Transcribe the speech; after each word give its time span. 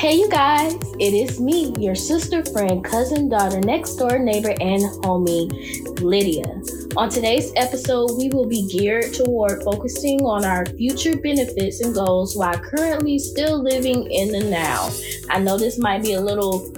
Hey, 0.00 0.14
you 0.14 0.30
guys, 0.30 0.72
it 0.98 1.12
is 1.12 1.38
me, 1.42 1.74
your 1.78 1.94
sister, 1.94 2.42
friend, 2.42 2.82
cousin, 2.82 3.28
daughter, 3.28 3.60
next 3.60 3.96
door 3.96 4.18
neighbor, 4.18 4.54
and 4.58 4.80
homie, 5.04 6.00
Lydia. 6.00 6.62
On 6.96 7.10
today's 7.10 7.52
episode, 7.54 8.16
we 8.16 8.30
will 8.30 8.46
be 8.46 8.66
geared 8.66 9.12
toward 9.12 9.62
focusing 9.62 10.22
on 10.22 10.46
our 10.46 10.64
future 10.64 11.18
benefits 11.18 11.82
and 11.82 11.94
goals 11.94 12.34
while 12.34 12.58
currently 12.58 13.18
still 13.18 13.62
living 13.62 14.10
in 14.10 14.32
the 14.32 14.42
now. 14.48 14.88
I 15.28 15.38
know 15.38 15.58
this 15.58 15.78
might 15.78 16.02
be 16.02 16.14
a 16.14 16.20
little 16.22 16.72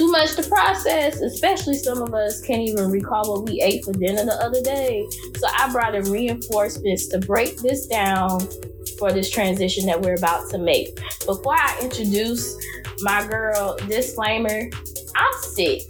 too 0.00 0.10
much 0.10 0.34
to 0.34 0.42
process, 0.42 1.20
especially 1.20 1.74
some 1.74 2.00
of 2.00 2.14
us 2.14 2.40
can't 2.40 2.62
even 2.62 2.90
recall 2.90 3.30
what 3.30 3.44
we 3.44 3.60
ate 3.60 3.84
for 3.84 3.92
dinner 3.92 4.24
the 4.24 4.32
other 4.42 4.62
day. 4.62 5.06
So 5.36 5.46
I 5.54 5.70
brought 5.70 5.94
in 5.94 6.10
reinforcements 6.10 7.08
to 7.08 7.18
break 7.18 7.58
this 7.58 7.86
down 7.86 8.40
for 8.98 9.12
this 9.12 9.30
transition 9.30 9.84
that 9.84 10.00
we're 10.00 10.14
about 10.14 10.48
to 10.52 10.58
make. 10.58 10.98
Before 11.26 11.54
I 11.54 11.78
introduce 11.82 12.56
my 13.00 13.26
girl, 13.26 13.76
disclaimer 13.88 14.70
I'm 15.16 15.42
sick 15.42 15.82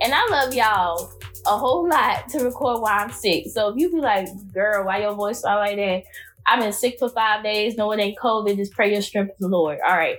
and 0.00 0.14
I 0.14 0.26
love 0.30 0.54
y'all 0.54 1.12
a 1.46 1.58
whole 1.58 1.86
lot 1.86 2.26
to 2.30 2.44
record 2.44 2.80
while 2.80 3.04
I'm 3.04 3.12
sick. 3.12 3.48
So 3.52 3.68
if 3.68 3.76
you 3.76 3.90
be 3.90 4.00
like, 4.00 4.28
girl, 4.50 4.86
why 4.86 5.02
your 5.02 5.12
voice 5.12 5.40
sound 5.40 5.58
like 5.58 5.76
that? 5.76 6.04
I've 6.48 6.60
been 6.60 6.72
sick 6.72 6.96
for 6.98 7.08
five 7.08 7.42
days. 7.42 7.76
No, 7.76 7.92
it 7.92 8.00
ain't 8.00 8.18
COVID. 8.18 8.56
Just 8.56 8.72
pray 8.72 8.92
your 8.92 9.02
strength 9.02 9.30
in 9.30 9.36
the 9.40 9.48
Lord. 9.48 9.78
All 9.86 9.96
right. 9.96 10.18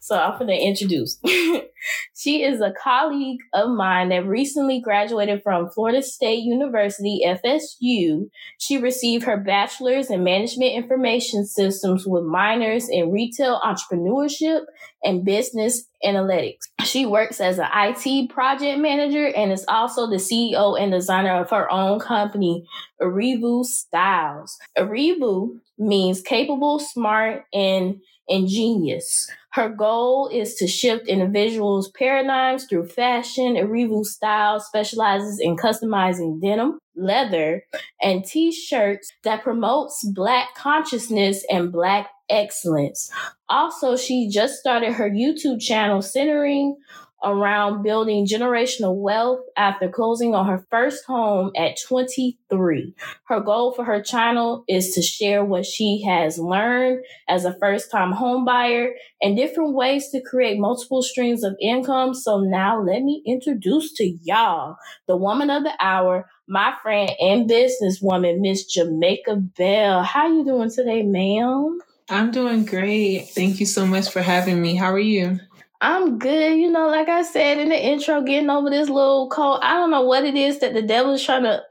So 0.00 0.16
I'm 0.16 0.38
going 0.38 0.48
to 0.48 0.56
introduce. 0.56 1.18
she 2.16 2.42
is 2.42 2.60
a 2.60 2.72
colleague 2.82 3.40
of 3.54 3.70
mine 3.70 4.08
that 4.08 4.26
recently 4.26 4.80
graduated 4.80 5.42
from 5.42 5.70
Florida 5.70 6.02
State 6.02 6.42
University, 6.42 7.22
FSU. 7.24 8.28
She 8.58 8.78
received 8.78 9.24
her 9.24 9.36
bachelor's 9.36 10.10
in 10.10 10.24
management 10.24 10.72
information 10.72 11.46
systems 11.46 12.06
with 12.06 12.24
minors 12.24 12.88
in 12.88 13.12
retail 13.12 13.60
entrepreneurship 13.60 14.64
and 15.04 15.24
business 15.24 15.84
analytics. 16.04 16.68
She 16.84 17.06
works 17.06 17.40
as 17.40 17.58
an 17.58 17.68
IT 17.72 18.30
project 18.30 18.80
manager 18.80 19.26
and 19.26 19.52
is 19.52 19.64
also 19.68 20.08
the 20.08 20.16
CEO 20.16 20.80
and 20.80 20.92
designer 20.92 21.40
of 21.40 21.50
her 21.50 21.70
own 21.70 22.00
company, 22.00 22.66
Erevu 23.00 23.64
Styles. 23.64 24.58
Erevu 24.76 25.60
means 25.78 26.20
capable, 26.20 26.78
smart, 26.78 27.44
and 27.52 28.00
ingenious. 28.28 29.30
Her 29.52 29.68
goal 29.68 30.28
is 30.28 30.54
to 30.56 30.66
shift 30.66 31.08
individuals' 31.08 31.90
paradigms 31.90 32.66
through 32.66 32.88
fashion. 32.88 33.54
Erevu 33.54 34.04
Style 34.04 34.60
specializes 34.60 35.40
in 35.40 35.56
customizing 35.56 36.40
denim, 36.40 36.78
leather, 36.94 37.64
and 38.02 38.24
t-shirts 38.24 39.10
that 39.24 39.42
promotes 39.42 40.04
Black 40.14 40.54
consciousness 40.54 41.44
and 41.50 41.72
Black 41.72 42.08
excellence. 42.28 43.10
Also, 43.48 43.96
she 43.96 44.28
just 44.28 44.56
started 44.56 44.92
her 44.92 45.10
YouTube 45.10 45.60
channel 45.60 46.02
centering 46.02 46.76
around 47.24 47.82
building 47.82 48.26
generational 48.26 48.94
wealth 48.94 49.40
after 49.56 49.88
closing 49.88 50.34
on 50.34 50.46
her 50.46 50.64
first 50.70 51.04
home 51.04 51.50
at 51.56 51.76
23. 51.86 52.94
Her 53.24 53.40
goal 53.40 53.72
for 53.72 53.84
her 53.84 54.00
channel 54.02 54.64
is 54.68 54.92
to 54.92 55.02
share 55.02 55.44
what 55.44 55.66
she 55.66 56.02
has 56.06 56.38
learned 56.38 57.04
as 57.28 57.44
a 57.44 57.58
first 57.58 57.90
time 57.90 58.12
home 58.12 58.44
buyer 58.44 58.94
and 59.20 59.36
different 59.36 59.74
ways 59.74 60.10
to 60.10 60.22
create 60.22 60.58
multiple 60.58 61.02
streams 61.02 61.42
of 61.42 61.56
income. 61.60 62.14
So 62.14 62.40
now 62.40 62.80
let 62.80 63.02
me 63.02 63.22
introduce 63.26 63.92
to 63.94 64.16
y'all 64.22 64.76
the 65.06 65.16
woman 65.16 65.50
of 65.50 65.64
the 65.64 65.72
hour, 65.80 66.28
my 66.46 66.74
friend 66.82 67.10
and 67.20 67.50
businesswoman, 67.50 68.40
Miss 68.40 68.64
Jamaica 68.64 69.36
Bell. 69.36 70.02
How 70.02 70.28
you 70.28 70.44
doing 70.44 70.70
today, 70.70 71.02
ma'am? 71.02 71.80
I'm 72.10 72.30
doing 72.30 72.64
great. 72.64 73.28
Thank 73.34 73.60
you 73.60 73.66
so 73.66 73.86
much 73.86 74.10
for 74.10 74.22
having 74.22 74.62
me. 74.62 74.76
How 74.76 74.92
are 74.92 74.98
you? 74.98 75.40
I'm 75.80 76.18
good. 76.18 76.56
You 76.56 76.70
know, 76.72 76.88
like 76.88 77.08
I 77.08 77.22
said 77.22 77.58
in 77.58 77.68
the 77.68 77.80
intro, 77.80 78.20
getting 78.22 78.50
over 78.50 78.68
this 78.68 78.88
little 78.88 79.28
cold. 79.28 79.60
I 79.62 79.74
don't 79.74 79.92
know 79.92 80.02
what 80.02 80.24
it 80.24 80.34
is 80.34 80.58
that 80.58 80.74
the 80.74 80.82
devil's 80.82 81.22
trying 81.24 81.44
to 81.44 81.62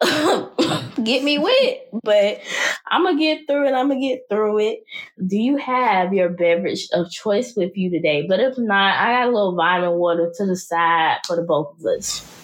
get 1.03 1.23
me 1.23 1.37
with, 1.37 1.77
but 2.03 2.39
I'm 2.87 3.05
to 3.05 3.19
get 3.21 3.47
through 3.47 3.67
it. 3.67 3.73
I'm 3.73 3.89
to 3.89 3.99
get 3.99 4.21
through 4.29 4.59
it. 4.59 4.85
Do 5.25 5.37
you 5.37 5.57
have 5.57 6.13
your 6.13 6.29
beverage 6.29 6.87
of 6.93 7.11
choice 7.11 7.53
with 7.57 7.75
you 7.75 7.89
today? 7.89 8.25
But 8.27 8.39
if 8.39 8.57
not, 8.57 8.97
I 8.97 9.13
got 9.13 9.27
a 9.27 9.31
little 9.31 9.55
vitamin 9.55 9.97
water 9.97 10.31
to 10.37 10.45
the 10.45 10.55
side 10.55 11.17
for 11.25 11.35
the 11.35 11.41
both 11.41 11.77
of 11.77 11.85
us. 11.85 12.36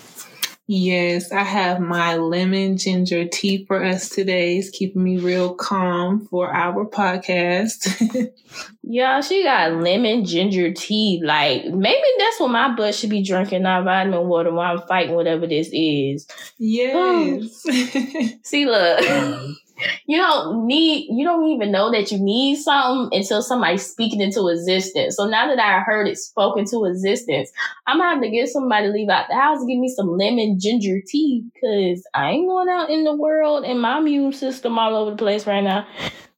Yes, 0.65 1.31
I 1.33 1.43
have 1.43 1.81
my 1.81 2.15
lemon 2.15 2.77
ginger 2.77 3.27
tea 3.27 3.65
for 3.65 3.83
us 3.83 4.07
today. 4.07 4.57
It's 4.57 4.69
keeping 4.69 5.03
me 5.03 5.17
real 5.17 5.55
calm 5.55 6.25
for 6.27 6.53
our 6.53 6.85
podcast. 6.85 8.31
yeah, 8.83 9.19
she 9.19 9.43
got 9.43 9.73
lemon 9.73 10.23
ginger 10.23 10.71
tea. 10.71 11.21
Like 11.21 11.65
maybe 11.65 12.07
that's 12.17 12.39
what 12.39 12.51
my 12.51 12.73
butt 12.75 12.95
should 12.95 13.09
be 13.09 13.23
drinking, 13.23 13.63
not 13.63 13.83
vitamin 13.83 14.25
water 14.29 14.53
while 14.53 14.79
I'm 14.79 14.87
fighting 14.87 15.15
whatever 15.15 15.47
this 15.47 15.69
is. 15.73 16.27
Yes. 16.57 17.63
Oh. 17.67 18.29
See, 18.43 18.65
look. 18.65 18.99
Mm. 19.01 19.55
You 20.05 20.17
don't 20.17 20.65
need 20.65 21.07
you 21.11 21.25
don't 21.25 21.47
even 21.49 21.71
know 21.71 21.91
that 21.91 22.11
you 22.11 22.19
need 22.19 22.57
something 22.57 23.17
until 23.17 23.41
somebody's 23.41 23.85
speaking 23.85 24.21
into 24.21 24.47
existence. 24.47 25.15
So 25.15 25.27
now 25.27 25.47
that 25.47 25.59
I 25.59 25.79
heard 25.81 26.07
it 26.07 26.17
spoken 26.17 26.65
to 26.65 26.85
existence, 26.85 27.51
I'm 27.87 27.97
gonna 27.97 28.15
have 28.15 28.21
to 28.23 28.29
get 28.29 28.49
somebody 28.49 28.87
to 28.87 28.93
leave 28.93 29.09
out 29.09 29.27
the 29.29 29.35
house 29.35 29.59
and 29.59 29.69
give 29.69 29.79
me 29.79 29.89
some 29.89 30.17
lemon 30.17 30.59
ginger 30.59 30.99
tea 31.05 31.43
because 31.53 32.05
I 32.13 32.31
ain't 32.31 32.47
going 32.47 32.69
out 32.69 32.89
in 32.89 33.03
the 33.03 33.15
world 33.15 33.65
and 33.65 33.81
my 33.81 33.97
immune 33.97 34.33
system 34.33 34.77
all 34.77 34.95
over 34.95 35.11
the 35.11 35.17
place 35.17 35.47
right 35.47 35.63
now. 35.63 35.87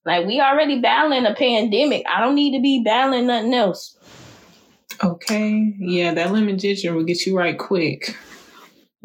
Like 0.06 0.28
we 0.28 0.40
already 0.40 0.80
battling 0.82 1.26
a 1.26 1.34
pandemic. 1.34 2.06
I 2.08 2.22
don't 2.22 2.36
need 2.36 2.56
to 2.56 2.62
be 2.62 2.84
battling 2.84 3.28
nothing 3.28 3.54
else. 3.54 3.98
Okay. 5.04 5.74
Yeah, 5.78 6.14
that 6.14 6.32
lemon 6.32 6.58
ginger 6.58 6.94
will 6.94 7.04
get 7.04 7.26
you 7.26 7.38
right 7.38 7.58
quick. 7.58 8.16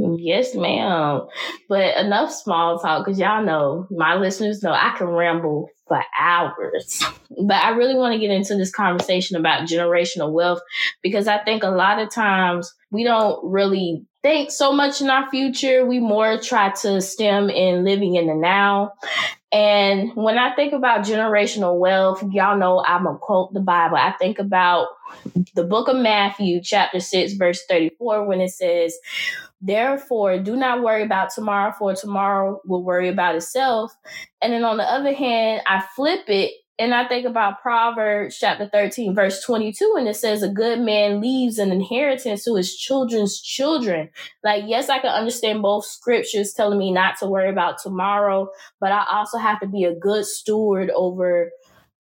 Yes, 0.01 0.55
ma'am. 0.55 1.27
But 1.69 1.97
enough 1.97 2.33
small 2.33 2.79
talk 2.79 3.05
because 3.05 3.19
y'all 3.19 3.45
know, 3.45 3.87
my 3.91 4.15
listeners 4.15 4.63
know 4.63 4.73
I 4.73 4.95
can 4.97 5.09
ramble 5.09 5.69
for 5.89 6.03
hours. 6.19 7.03
But 7.31 7.57
I 7.57 7.71
really 7.71 7.97
want 7.97 8.15
to 8.15 8.21
get 8.21 8.31
into 8.31 8.57
this 8.57 8.71
conversation 8.71 9.37
about 9.37 9.69
generational 9.69 10.33
wealth 10.33 10.61
because 11.03 11.29
I 11.29 11.39
think 11.39 11.63
a 11.63 11.71
lot 11.71 11.99
of 11.99 12.11
times 12.11 12.73
we 12.91 13.05
don't 13.05 13.45
really 13.45 14.07
think 14.23 14.51
so 14.51 14.73
much 14.73 15.01
in 15.01 15.11
our 15.11 15.29
future. 15.31 15.85
We 15.85 15.99
more 15.99 16.39
try 16.39 16.71
to 16.83 17.01
stem 17.01 17.51
in 17.51 17.85
living 17.85 18.15
in 18.15 18.27
the 18.27 18.35
now. 18.35 18.93
And 19.53 20.15
when 20.15 20.39
I 20.39 20.55
think 20.55 20.73
about 20.73 21.05
generational 21.05 21.79
wealth, 21.79 22.23
y'all 22.31 22.57
know 22.57 22.85
I'm 22.87 23.07
a 23.07 23.17
quote 23.19 23.53
the 23.53 23.61
Bible. 23.61 23.97
I 23.97 24.13
think 24.13 24.39
about 24.39 24.89
the 25.55 25.65
book 25.65 25.89
of 25.89 25.97
Matthew, 25.97 26.61
chapter 26.63 27.01
6, 27.01 27.33
verse 27.35 27.65
34, 27.69 28.27
when 28.27 28.41
it 28.41 28.51
says, 28.51 28.97
Therefore, 29.61 30.39
do 30.39 30.57
not 30.57 30.83
worry 30.83 31.03
about 31.03 31.31
tomorrow, 31.35 31.73
for 31.79 31.95
tomorrow 31.95 32.61
will 32.65 32.83
worry 32.83 33.09
about 33.09 33.35
itself. 33.35 33.95
And 34.41 34.53
then 34.53 34.65
on 34.65 34.79
the 34.79 34.85
other 34.85 35.13
hand, 35.13 35.63
I 35.67 35.85
flip 35.95 36.25
it 36.29 36.53
and 36.81 36.95
I 36.95 37.07
think 37.07 37.27
about 37.27 37.61
Proverbs 37.61 38.39
chapter 38.39 38.67
13, 38.67 39.15
verse 39.15 39.45
22, 39.45 39.97
and 39.99 40.09
it 40.09 40.17
says, 40.17 40.43
A 40.43 40.49
good 40.49 40.81
man 40.81 41.21
leaves 41.21 41.59
an 41.59 41.71
inheritance 41.71 42.45
to 42.45 42.57
his 42.57 42.75
children's 42.75 43.39
children. 43.39 44.09
Like, 44.43 44.65
yes, 44.67 44.89
I 44.89 44.99
can 44.99 45.11
understand 45.11 45.61
both 45.61 45.85
scriptures 45.85 46.55
telling 46.55 46.79
me 46.79 46.91
not 46.91 47.19
to 47.19 47.27
worry 47.27 47.51
about 47.51 47.77
tomorrow, 47.83 48.49
but 48.81 48.93
I 48.93 49.05
also 49.11 49.37
have 49.37 49.61
to 49.61 49.67
be 49.67 49.85
a 49.85 49.95
good 49.95 50.25
steward 50.25 50.91
over 50.97 51.51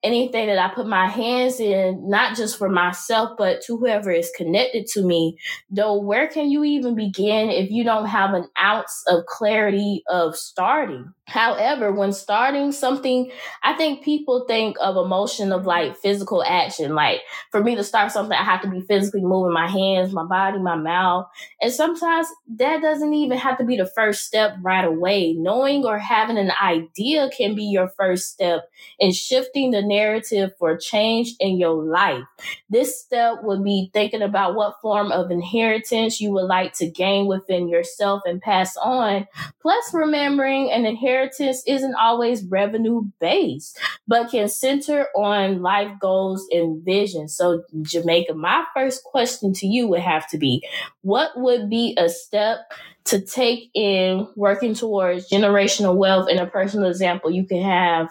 anything 0.02 0.46
that 0.46 0.58
I 0.58 0.74
put 0.74 0.86
my 0.86 1.08
hands 1.08 1.60
in, 1.60 2.08
not 2.08 2.36
just 2.36 2.56
for 2.56 2.68
myself, 2.68 3.32
but 3.36 3.60
to 3.62 3.76
whoever 3.76 4.10
is 4.10 4.32
connected 4.36 4.86
to 4.88 5.02
me, 5.02 5.36
though, 5.70 6.00
where 6.00 6.26
can 6.26 6.50
you 6.50 6.64
even 6.64 6.94
begin 6.94 7.50
if 7.50 7.70
you 7.70 7.84
don't 7.84 8.06
have 8.06 8.34
an 8.34 8.46
ounce 8.60 9.04
of 9.08 9.26
clarity 9.26 10.02
of 10.08 10.36
starting? 10.36 11.12
However, 11.30 11.92
when 11.92 12.12
starting 12.12 12.72
something, 12.72 13.30
I 13.62 13.74
think 13.74 14.02
people 14.02 14.46
think 14.48 14.76
of 14.80 14.96
emotion 14.96 15.52
of 15.52 15.64
like 15.64 15.96
physical 15.96 16.42
action. 16.42 16.94
Like 16.96 17.20
for 17.52 17.62
me 17.62 17.76
to 17.76 17.84
start 17.84 18.10
something, 18.10 18.36
I 18.36 18.42
have 18.42 18.62
to 18.62 18.70
be 18.70 18.80
physically 18.80 19.20
moving 19.20 19.52
my 19.52 19.68
hands, 19.68 20.12
my 20.12 20.24
body, 20.24 20.58
my 20.58 20.74
mouth. 20.74 21.26
And 21.62 21.72
sometimes 21.72 22.26
that 22.56 22.82
doesn't 22.82 23.14
even 23.14 23.38
have 23.38 23.58
to 23.58 23.64
be 23.64 23.76
the 23.76 23.86
first 23.86 24.24
step 24.24 24.56
right 24.60 24.84
away. 24.84 25.34
Knowing 25.34 25.84
or 25.84 25.98
having 25.98 26.36
an 26.36 26.50
idea 26.60 27.30
can 27.30 27.54
be 27.54 27.64
your 27.64 27.88
first 27.96 28.30
step 28.30 28.68
in 28.98 29.12
shifting 29.12 29.70
the 29.70 29.82
narrative 29.90 30.52
for 30.58 30.76
change 30.76 31.34
in 31.40 31.58
your 31.58 31.82
life. 31.84 32.24
This 32.70 33.00
step 33.00 33.38
would 33.42 33.64
be 33.64 33.90
thinking 33.92 34.22
about 34.22 34.54
what 34.54 34.80
form 34.80 35.12
of 35.12 35.30
inheritance 35.30 36.20
you 36.20 36.30
would 36.32 36.46
like 36.46 36.72
to 36.74 36.88
gain 36.88 37.26
within 37.26 37.68
yourself 37.68 38.22
and 38.24 38.40
pass 38.40 38.76
on, 38.76 39.26
plus 39.60 39.92
remembering 39.92 40.70
an 40.70 40.86
inheritance 40.86 41.62
isn't 41.66 41.94
always 41.96 42.44
revenue 42.44 43.02
based, 43.20 43.78
but 44.06 44.30
can 44.30 44.48
center 44.48 45.08
on 45.16 45.60
life 45.62 45.92
goals 46.00 46.46
and 46.52 46.84
vision. 46.84 47.28
So, 47.28 47.64
Jamaica, 47.82 48.34
my 48.34 48.64
first 48.74 49.04
question 49.04 49.52
to 49.54 49.66
you 49.66 49.88
would 49.88 50.00
have 50.00 50.28
to 50.30 50.38
be 50.38 50.64
what 51.02 51.32
would 51.36 51.68
be 51.68 51.94
a 51.98 52.08
step 52.08 52.60
to 53.04 53.20
take 53.20 53.70
in 53.74 54.28
working 54.36 54.74
towards 54.74 55.28
generational 55.30 55.96
wealth 55.96 56.28
and 56.28 56.38
a 56.38 56.46
personal 56.46 56.88
example 56.88 57.30
you 57.30 57.44
can 57.44 57.62
have, 57.62 58.08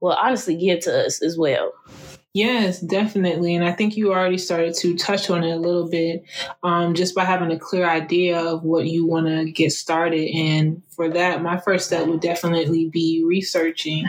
well, 0.00 0.16
honestly, 0.20 0.56
give 0.56 0.80
to 0.80 1.06
us 1.06 1.22
as 1.22 1.36
well? 1.36 1.72
Yes, 2.34 2.80
definitely. 2.80 3.54
And 3.54 3.64
I 3.64 3.72
think 3.72 3.96
you 3.96 4.12
already 4.12 4.38
started 4.38 4.74
to 4.76 4.96
touch 4.96 5.28
on 5.28 5.42
it 5.42 5.50
a 5.50 5.56
little 5.56 5.88
bit 5.88 6.22
um, 6.62 6.94
just 6.94 7.14
by 7.14 7.24
having 7.24 7.50
a 7.50 7.58
clear 7.58 7.88
idea 7.88 8.38
of 8.38 8.62
what 8.62 8.86
you 8.86 9.06
want 9.06 9.26
to 9.26 9.50
get 9.50 9.72
started. 9.72 10.28
And 10.34 10.82
for 10.98 11.08
that, 11.10 11.42
my 11.42 11.58
first 11.58 11.86
step 11.86 12.08
would 12.08 12.20
definitely 12.20 12.88
be 12.88 13.22
researching 13.24 14.04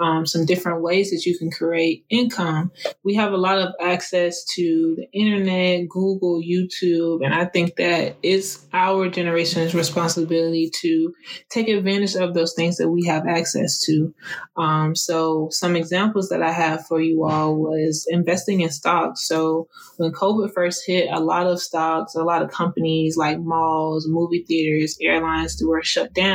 um, 0.00 0.26
some 0.26 0.44
different 0.44 0.82
ways 0.82 1.12
that 1.12 1.24
you 1.24 1.38
can 1.38 1.52
create 1.52 2.04
income. 2.10 2.72
We 3.04 3.14
have 3.14 3.32
a 3.32 3.36
lot 3.36 3.58
of 3.58 3.72
access 3.80 4.44
to 4.56 4.96
the 4.96 5.08
internet, 5.12 5.88
Google, 5.88 6.42
YouTube, 6.42 7.24
and 7.24 7.32
I 7.32 7.44
think 7.44 7.76
that 7.76 8.16
it's 8.24 8.66
our 8.72 9.08
generation's 9.08 9.72
responsibility 9.72 10.68
to 10.80 11.14
take 11.48 11.68
advantage 11.68 12.16
of 12.16 12.34
those 12.34 12.54
things 12.54 12.76
that 12.78 12.88
we 12.88 13.06
have 13.06 13.28
access 13.28 13.80
to. 13.84 14.12
Um, 14.56 14.96
so, 14.96 15.46
some 15.52 15.76
examples 15.76 16.28
that 16.30 16.42
I 16.42 16.50
have 16.50 16.84
for 16.88 17.00
you 17.00 17.24
all 17.24 17.54
was 17.54 18.04
investing 18.10 18.62
in 18.62 18.70
stocks. 18.70 19.28
So 19.28 19.68
when 19.96 20.10
COVID 20.10 20.52
first 20.52 20.82
hit, 20.84 21.08
a 21.12 21.20
lot 21.20 21.46
of 21.46 21.62
stocks, 21.62 22.16
a 22.16 22.24
lot 22.24 22.42
of 22.42 22.50
companies 22.50 23.16
like 23.16 23.38
malls, 23.38 24.08
movie 24.08 24.44
theaters, 24.46 24.98
airlines 25.00 25.62
were 25.64 25.84
shut 25.84 26.12
down. 26.12 26.31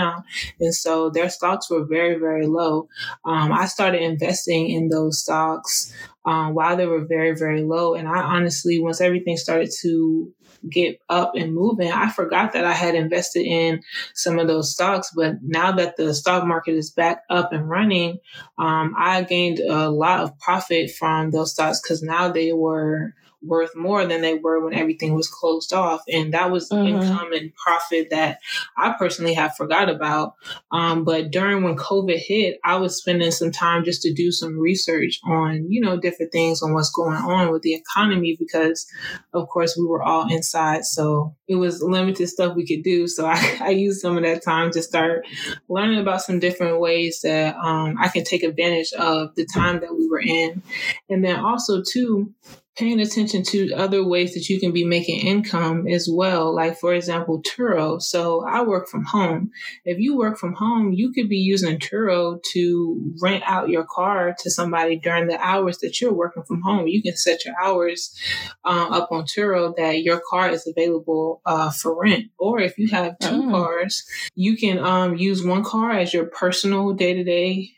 And 0.60 0.74
so 0.74 1.10
their 1.10 1.30
stocks 1.30 1.70
were 1.70 1.86
very, 1.86 2.20
very 2.20 2.48
low. 2.48 2.88
Um, 3.26 3.52
I 3.52 3.66
started 3.66 4.02
investing 4.02 4.70
in 4.70 4.90
those 4.90 5.20
stocks 5.20 5.94
um, 6.26 6.54
while 6.54 6.76
they 6.76 6.86
were 6.86 7.06
very, 7.06 7.36
very 7.36 7.64
low. 7.64 7.94
And 7.96 8.08
I 8.08 8.22
honestly, 8.22 8.80
once 8.80 9.02
everything 9.02 9.38
started 9.38 9.72
to 9.82 10.34
get 10.70 11.00
up 11.08 11.34
and 11.36 11.54
moving, 11.54 11.92
I 11.92 12.10
forgot 12.10 12.54
that 12.54 12.66
I 12.66 12.74
had 12.74 12.96
invested 12.96 13.46
in 13.46 13.82
some 14.14 14.40
of 14.40 14.48
those 14.48 14.74
stocks. 14.74 15.12
But 15.16 15.36
now 15.42 15.72
that 15.74 15.96
the 15.96 16.14
stock 16.14 16.46
market 16.46 16.76
is 16.76 16.92
back 16.92 17.24
up 17.30 17.54
and 17.54 17.70
running, 17.70 18.20
um, 18.58 18.94
I 18.98 19.24
gained 19.24 19.60
a 19.60 19.90
lot 19.90 20.22
of 20.22 20.38
profit 20.40 20.92
from 20.92 21.32
those 21.32 21.54
stocks 21.54 21.82
because 21.82 22.04
now 22.04 22.30
they 22.30 22.52
were 22.52 23.14
worth 23.42 23.76
more 23.76 24.06
than 24.06 24.22
they 24.22 24.36
were 24.36 24.64
when 24.64 24.74
everything 24.74 25.14
was 25.14 25.28
closed 25.28 25.74
off. 25.74 26.02
And 26.12 26.34
that 26.34 26.52
was 26.52 26.70
mm-hmm. 26.70 26.88
income 26.88 27.34
and 27.34 27.54
profit 27.56 28.10
that 28.10 28.40
I 28.78 28.96
personally 28.98 29.34
have 29.34 29.56
forgot 29.56 29.90
about. 29.90 30.34
Um, 30.72 31.04
but 31.04 31.32
during 31.32 31.64
when 31.64 31.76
COVID 31.76 32.18
hit, 32.18 32.60
I 32.64 32.78
was 32.78 32.98
spending 32.98 33.32
some 33.32 33.52
time 33.52 33.84
just 33.84 34.02
to 34.04 34.14
do 34.14 34.32
some 34.32 34.58
research 34.58 35.20
on, 35.24 35.72
you 35.72 35.82
know, 35.82 36.00
different 36.00 36.32
things 36.32 36.62
on 36.62 36.74
what's 36.74 36.92
going 36.92 37.18
on 37.18 37.52
with 37.52 37.62
the 37.62 37.76
economy 37.76 38.36
because, 38.40 38.88
of 39.34 39.48
course, 39.48 39.78
we 39.78 39.86
were 39.86 40.04
all 40.04 40.32
inside. 40.32 40.86
So 40.86 41.36
it 41.48 41.56
was 41.56 41.82
limited 41.82 42.28
stuff 42.28 42.56
we 42.56 42.66
could 42.66 42.84
do. 42.84 43.08
So 43.08 43.26
I, 43.26 43.58
I 43.62 43.70
used 43.70 44.02
some 44.02 44.18
of 44.18 44.24
that 44.24 44.44
time 44.44 44.72
to 44.72 44.82
start 44.82 45.26
learning 45.70 46.00
about 46.00 46.22
some 46.22 46.40
different 46.40 46.80
ways 46.80 47.22
that 47.22 47.56
um, 47.56 47.98
I 48.00 48.10
can 48.10 48.24
take 48.24 48.44
advantage 48.44 48.94
of 48.94 49.36
the 49.36 49.46
time 49.46 49.82
that 49.82 49.96
we 49.96 50.08
were 50.08 50.22
in. 50.22 50.62
And 51.10 51.24
then 51.24 51.40
also, 51.40 51.82
too, 51.82 52.34
paying 52.78 53.00
attention 53.00 53.42
to 53.42 53.74
other 53.74 54.06
ways 54.06 54.36
that 54.36 54.50
you 54.50 54.60
can 54.60 54.72
be 54.72 54.86
making 54.86 55.26
income 55.26 55.88
as 55.88 56.08
well. 56.12 56.54
Like, 56.54 56.78
for 56.78 56.94
example, 56.94 57.42
Turo. 57.42 58.00
So 58.02 58.46
I 58.46 58.62
work 58.64 58.88
from 58.88 59.04
home. 59.04 59.50
If 59.84 59.98
you 59.98 60.16
work 60.16 60.38
from 60.38 60.54
home, 60.54 60.94
you 60.94 61.12
could 61.12 61.28
be 61.28 61.38
using 61.38 61.80
Turo 61.80 62.40
to 62.54 63.14
rent 63.20 63.44
out 63.46 63.70
your 63.70 63.84
car 63.84 64.36
to 64.40 64.52
somebody 64.52 65.00
during 65.00 65.28
the 65.28 65.40
hours 65.40 65.80
that 65.80 66.00
you're 66.00 66.14
working 66.14 66.44
from 66.44 66.62
home. 66.62 66.88
You 66.88 67.02
can 67.02 67.18
set 67.18 67.46
your 67.46 67.56
hours 67.62 68.16
um, 68.64 68.94
up 68.94 69.12
on 69.12 69.24
Turo 69.24 69.76
that 69.76 70.04
your 70.04 70.22
car 70.30 70.50
is 70.50 70.68
available 70.68 71.42
uh, 71.46 71.72
for 71.72 72.00
rent. 72.00 72.26
Or 72.38 72.60
if 72.60 72.78
you 72.78 72.90
have 72.90 73.18
two 73.20 73.44
mm. 73.44 73.52
cars, 73.52 74.06
you 74.36 74.56
can 74.56 74.78
um, 74.78 75.18
use 75.18 75.44
one 75.44 75.64
car 75.64 75.92
as 75.92 76.14
your 76.14 76.26
personal 76.26 76.94
day 76.94 77.16
to 77.16 77.24
day 77.24 77.72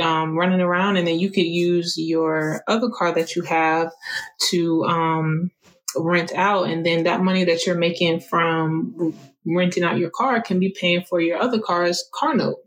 um, 0.00 0.36
running 0.36 0.60
around, 0.60 0.96
and 0.96 1.06
then 1.06 1.18
you 1.18 1.30
could 1.30 1.46
use 1.46 1.94
your 1.96 2.62
other 2.66 2.88
car 2.90 3.12
that 3.12 3.36
you 3.36 3.42
have 3.42 3.92
to 4.50 4.84
um, 4.84 5.50
rent 5.96 6.32
out, 6.32 6.68
and 6.68 6.84
then 6.84 7.04
that 7.04 7.22
money 7.22 7.44
that 7.44 7.66
you're 7.66 7.76
making 7.76 8.20
from 8.20 9.14
renting 9.46 9.84
out 9.84 9.98
your 9.98 10.10
car 10.10 10.40
can 10.40 10.58
be 10.58 10.74
paying 10.78 11.02
for 11.02 11.20
your 11.20 11.38
other 11.38 11.58
car's 11.58 12.08
car 12.12 12.34
note. 12.34 12.58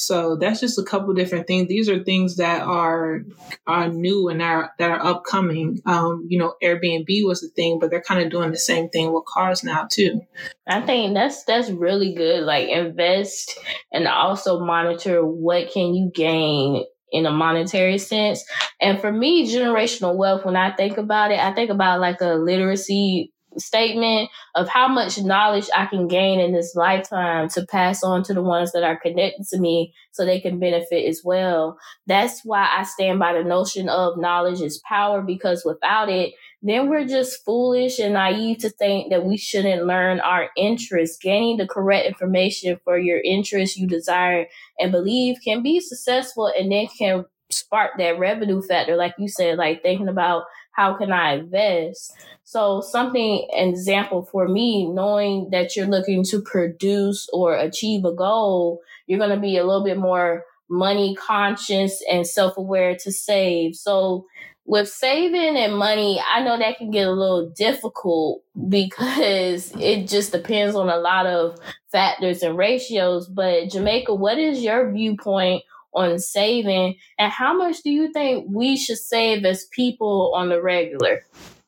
So 0.00 0.34
that's 0.36 0.60
just 0.60 0.78
a 0.78 0.82
couple 0.82 1.12
different 1.12 1.46
things. 1.46 1.68
These 1.68 1.90
are 1.90 2.02
things 2.02 2.36
that 2.36 2.62
are 2.62 3.20
are 3.66 3.88
new 3.88 4.30
and 4.30 4.40
are 4.40 4.72
that 4.78 4.90
are 4.90 5.04
upcoming. 5.04 5.82
Um, 5.84 6.26
you 6.26 6.38
know, 6.38 6.54
Airbnb 6.62 7.06
was 7.26 7.42
the 7.42 7.48
thing, 7.48 7.78
but 7.78 7.90
they're 7.90 8.00
kind 8.00 8.22
of 8.22 8.30
doing 8.30 8.50
the 8.50 8.56
same 8.56 8.88
thing 8.88 9.12
with 9.12 9.24
cars 9.26 9.62
now 9.62 9.86
too. 9.90 10.22
I 10.66 10.80
think 10.80 11.12
that's 11.12 11.44
that's 11.44 11.68
really 11.68 12.14
good. 12.14 12.44
Like 12.44 12.70
invest 12.70 13.58
and 13.92 14.08
also 14.08 14.60
monitor 14.60 15.22
what 15.22 15.70
can 15.70 15.94
you 15.94 16.10
gain 16.14 16.86
in 17.12 17.26
a 17.26 17.30
monetary 17.30 17.98
sense. 17.98 18.42
And 18.80 18.98
for 19.02 19.12
me, 19.12 19.54
generational 19.54 20.16
wealth, 20.16 20.46
when 20.46 20.56
I 20.56 20.74
think 20.74 20.96
about 20.96 21.30
it, 21.30 21.40
I 21.40 21.52
think 21.52 21.68
about 21.70 22.00
like 22.00 22.22
a 22.22 22.36
literacy 22.36 23.34
statement 23.58 24.30
of 24.54 24.68
how 24.68 24.88
much 24.88 25.18
knowledge 25.18 25.68
I 25.74 25.86
can 25.86 26.08
gain 26.08 26.40
in 26.40 26.52
this 26.52 26.74
lifetime 26.74 27.48
to 27.50 27.66
pass 27.66 28.02
on 28.02 28.22
to 28.24 28.34
the 28.34 28.42
ones 28.42 28.72
that 28.72 28.84
are 28.84 28.98
connected 28.98 29.46
to 29.48 29.58
me 29.58 29.92
so 30.12 30.24
they 30.24 30.40
can 30.40 30.58
benefit 30.58 31.08
as 31.08 31.22
well. 31.24 31.78
That's 32.06 32.42
why 32.44 32.68
I 32.76 32.84
stand 32.84 33.18
by 33.18 33.32
the 33.32 33.44
notion 33.44 33.88
of 33.88 34.18
knowledge 34.18 34.60
is 34.60 34.82
power 34.86 35.22
because 35.22 35.62
without 35.64 36.08
it, 36.08 36.34
then 36.62 36.88
we're 36.88 37.06
just 37.06 37.44
foolish 37.44 37.98
and 37.98 38.14
naive 38.14 38.58
to 38.58 38.68
think 38.68 39.10
that 39.10 39.24
we 39.24 39.36
shouldn't 39.36 39.86
learn 39.86 40.20
our 40.20 40.50
interests. 40.56 41.18
Gaining 41.18 41.56
the 41.56 41.66
correct 41.66 42.06
information 42.06 42.78
for 42.84 42.98
your 42.98 43.20
interests 43.20 43.76
you 43.76 43.86
desire 43.86 44.46
and 44.78 44.92
believe 44.92 45.36
can 45.42 45.62
be 45.62 45.80
successful 45.80 46.52
and 46.56 46.70
then 46.70 46.86
can 46.98 47.24
spark 47.50 47.92
that 47.98 48.18
revenue 48.18 48.62
factor, 48.62 48.96
like 48.96 49.14
you 49.18 49.28
said, 49.28 49.58
like 49.58 49.82
thinking 49.82 50.08
about 50.08 50.44
how 50.72 50.94
can 50.94 51.12
I 51.12 51.34
invest? 51.34 52.12
So 52.44 52.80
something, 52.80 53.46
an 53.56 53.68
example 53.68 54.28
for 54.30 54.48
me, 54.48 54.86
knowing 54.86 55.50
that 55.50 55.76
you're 55.76 55.86
looking 55.86 56.24
to 56.24 56.42
produce 56.42 57.28
or 57.32 57.54
achieve 57.54 58.04
a 58.04 58.12
goal, 58.12 58.80
you're 59.06 59.18
going 59.18 59.34
to 59.34 59.40
be 59.40 59.56
a 59.56 59.64
little 59.64 59.84
bit 59.84 59.98
more 59.98 60.44
money 60.68 61.16
conscious 61.16 62.02
and 62.10 62.26
self-aware 62.26 62.96
to 63.02 63.12
save. 63.12 63.74
So 63.74 64.26
with 64.64 64.88
saving 64.88 65.56
and 65.56 65.76
money, 65.76 66.22
I 66.32 66.42
know 66.42 66.56
that 66.56 66.78
can 66.78 66.90
get 66.92 67.08
a 67.08 67.12
little 67.12 67.50
difficult 67.50 68.42
because 68.68 69.72
it 69.80 70.08
just 70.08 70.32
depends 70.32 70.76
on 70.76 70.88
a 70.88 70.96
lot 70.96 71.26
of 71.26 71.58
factors 71.90 72.42
and 72.42 72.56
ratios. 72.56 73.28
But 73.28 73.70
Jamaica, 73.70 74.14
what 74.14 74.38
is 74.38 74.62
your 74.62 74.92
viewpoint 74.92 75.64
on 75.92 76.18
saving 76.18 76.96
and 77.18 77.32
how 77.32 77.56
much 77.56 77.82
do 77.82 77.90
you 77.90 78.12
think 78.12 78.46
we 78.48 78.76
should 78.76 78.98
save 78.98 79.44
as 79.44 79.66
people 79.72 80.32
on 80.34 80.48
the 80.48 80.60
regular 80.60 81.22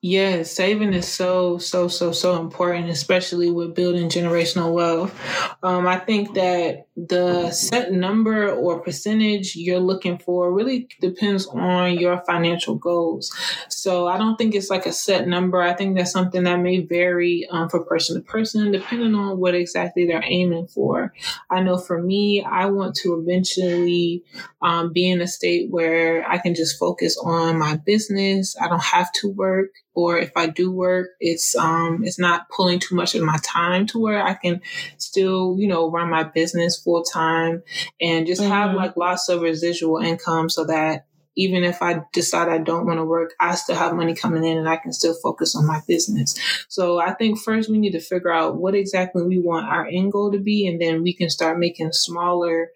yeah, 0.05 0.43
saving 0.43 0.95
is 0.95 1.07
so, 1.07 1.59
so, 1.59 1.87
so, 1.87 2.11
so 2.11 2.41
important, 2.41 2.91
especially 2.91 3.53
with 3.53 3.77
building 3.77 4.09
generational 4.09 4.75
wealth. 4.75 5.17
Um, 5.63 5.87
I 5.87 5.97
think 5.97 6.35
that 6.35 6.89
the 6.95 7.51
set 7.51 7.91
number 7.91 8.51
or 8.51 8.81
percentage 8.81 9.57
you're 9.57 9.81
looking 9.81 10.19
for 10.19 10.53
really 10.53 10.89
depends 11.01 11.47
on 11.47 11.95
your 11.95 12.23
financial 12.27 12.75
goals. 12.75 13.35
So 13.69 14.09
I 14.09 14.19
don't 14.19 14.37
think 14.37 14.55
it's 14.55 14.69
like 14.69 14.85
a 14.85 14.93
set 14.93 15.27
number. 15.27 15.63
I 15.63 15.73
think 15.73 15.97
that's 15.97 16.13
something 16.13 16.45
that 16.45 16.61
may 16.61 16.81
vary 16.81 17.47
um, 17.51 17.71
from 17.71 17.87
person 17.87 18.17
to 18.17 18.23
person, 18.23 18.73
depending 18.73 19.15
on 19.15 19.39
what 19.39 19.55
exactly 19.55 20.07
they're 20.07 20.23
aiming 20.23 20.67
for. 20.67 21.15
I 21.51 21.63
know 21.63 21.79
for 21.79 22.01
me, 22.01 22.43
I 22.43 22.67
want 22.67 22.95
to 22.97 23.15
eventually 23.15 24.23
um, 24.61 24.93
be 24.93 25.11
in 25.11 25.23
a 25.23 25.27
state 25.27 25.71
where 25.71 26.29
I 26.29 26.37
can 26.39 26.55
just 26.55 26.79
focus 26.79 27.17
on 27.17 27.59
my 27.59 27.77
business. 27.77 28.55
I 28.61 28.69
don't 28.69 28.83
have 28.83 29.11
to 29.13 29.31
work 29.31 29.71
or 29.95 30.19
if 30.19 30.33
I 30.37 30.47
do 30.47 30.71
work, 30.71 31.11
it's 31.21 31.55
um 31.55 32.03
it's 32.05 32.19
not 32.19 32.49
pulling 32.49 32.79
too 32.79 32.95
much 32.95 33.15
of 33.15 33.23
my 33.23 33.39
time 33.43 33.87
to 33.89 33.99
where 33.99 34.23
I 34.23 34.35
can 34.35 34.61
still, 34.97 35.57
you 35.59 35.69
know, 35.69 35.91
run 35.91 36.11
my 36.11 36.23
business 36.23 36.82
full 36.83 37.03
time 37.03 37.63
and 38.01 38.27
just 38.27 38.41
mm-hmm. 38.41 38.51
have 38.51 38.75
like 38.75 38.97
lots 38.97 39.29
of 39.29 39.43
residual 39.43 39.99
income 39.99 40.49
so 40.49 40.65
that 40.65 41.07
even 41.35 41.65
if 41.65 41.83
I 41.83 42.03
decide 42.13 42.49
I 42.49 42.59
don't 42.59 42.87
want 42.87 42.99
to 42.99 43.05
work, 43.05 43.33
I 43.41 43.55
still 43.55 43.77
have 43.77 43.95
money 43.95 44.15
coming 44.15 44.45
in 44.45 44.59
and 44.59 44.69
I 44.69 44.77
can 44.77 44.93
still 44.93 45.15
focus 45.15 45.57
on 45.57 45.67
my 45.67 45.81
business. 45.89 46.39
So 46.69 46.99
I 46.99 47.15
think 47.15 47.39
first 47.39 47.71
we 47.71 47.79
need 47.79 47.93
to 47.93 48.01
figure 48.01 48.33
out 48.33 48.57
what 48.57 48.75
exactly 48.75 49.23
we 49.23 49.39
want 49.39 49.67
our 49.67 49.87
end 49.87 50.13
goal 50.13 50.31
to 50.33 50.39
be, 50.39 50.67
and 50.67 50.81
then 50.81 51.03
we 51.03 51.15
can 51.15 51.31
start 51.31 51.59
making 51.59 51.93
smaller 51.93 52.71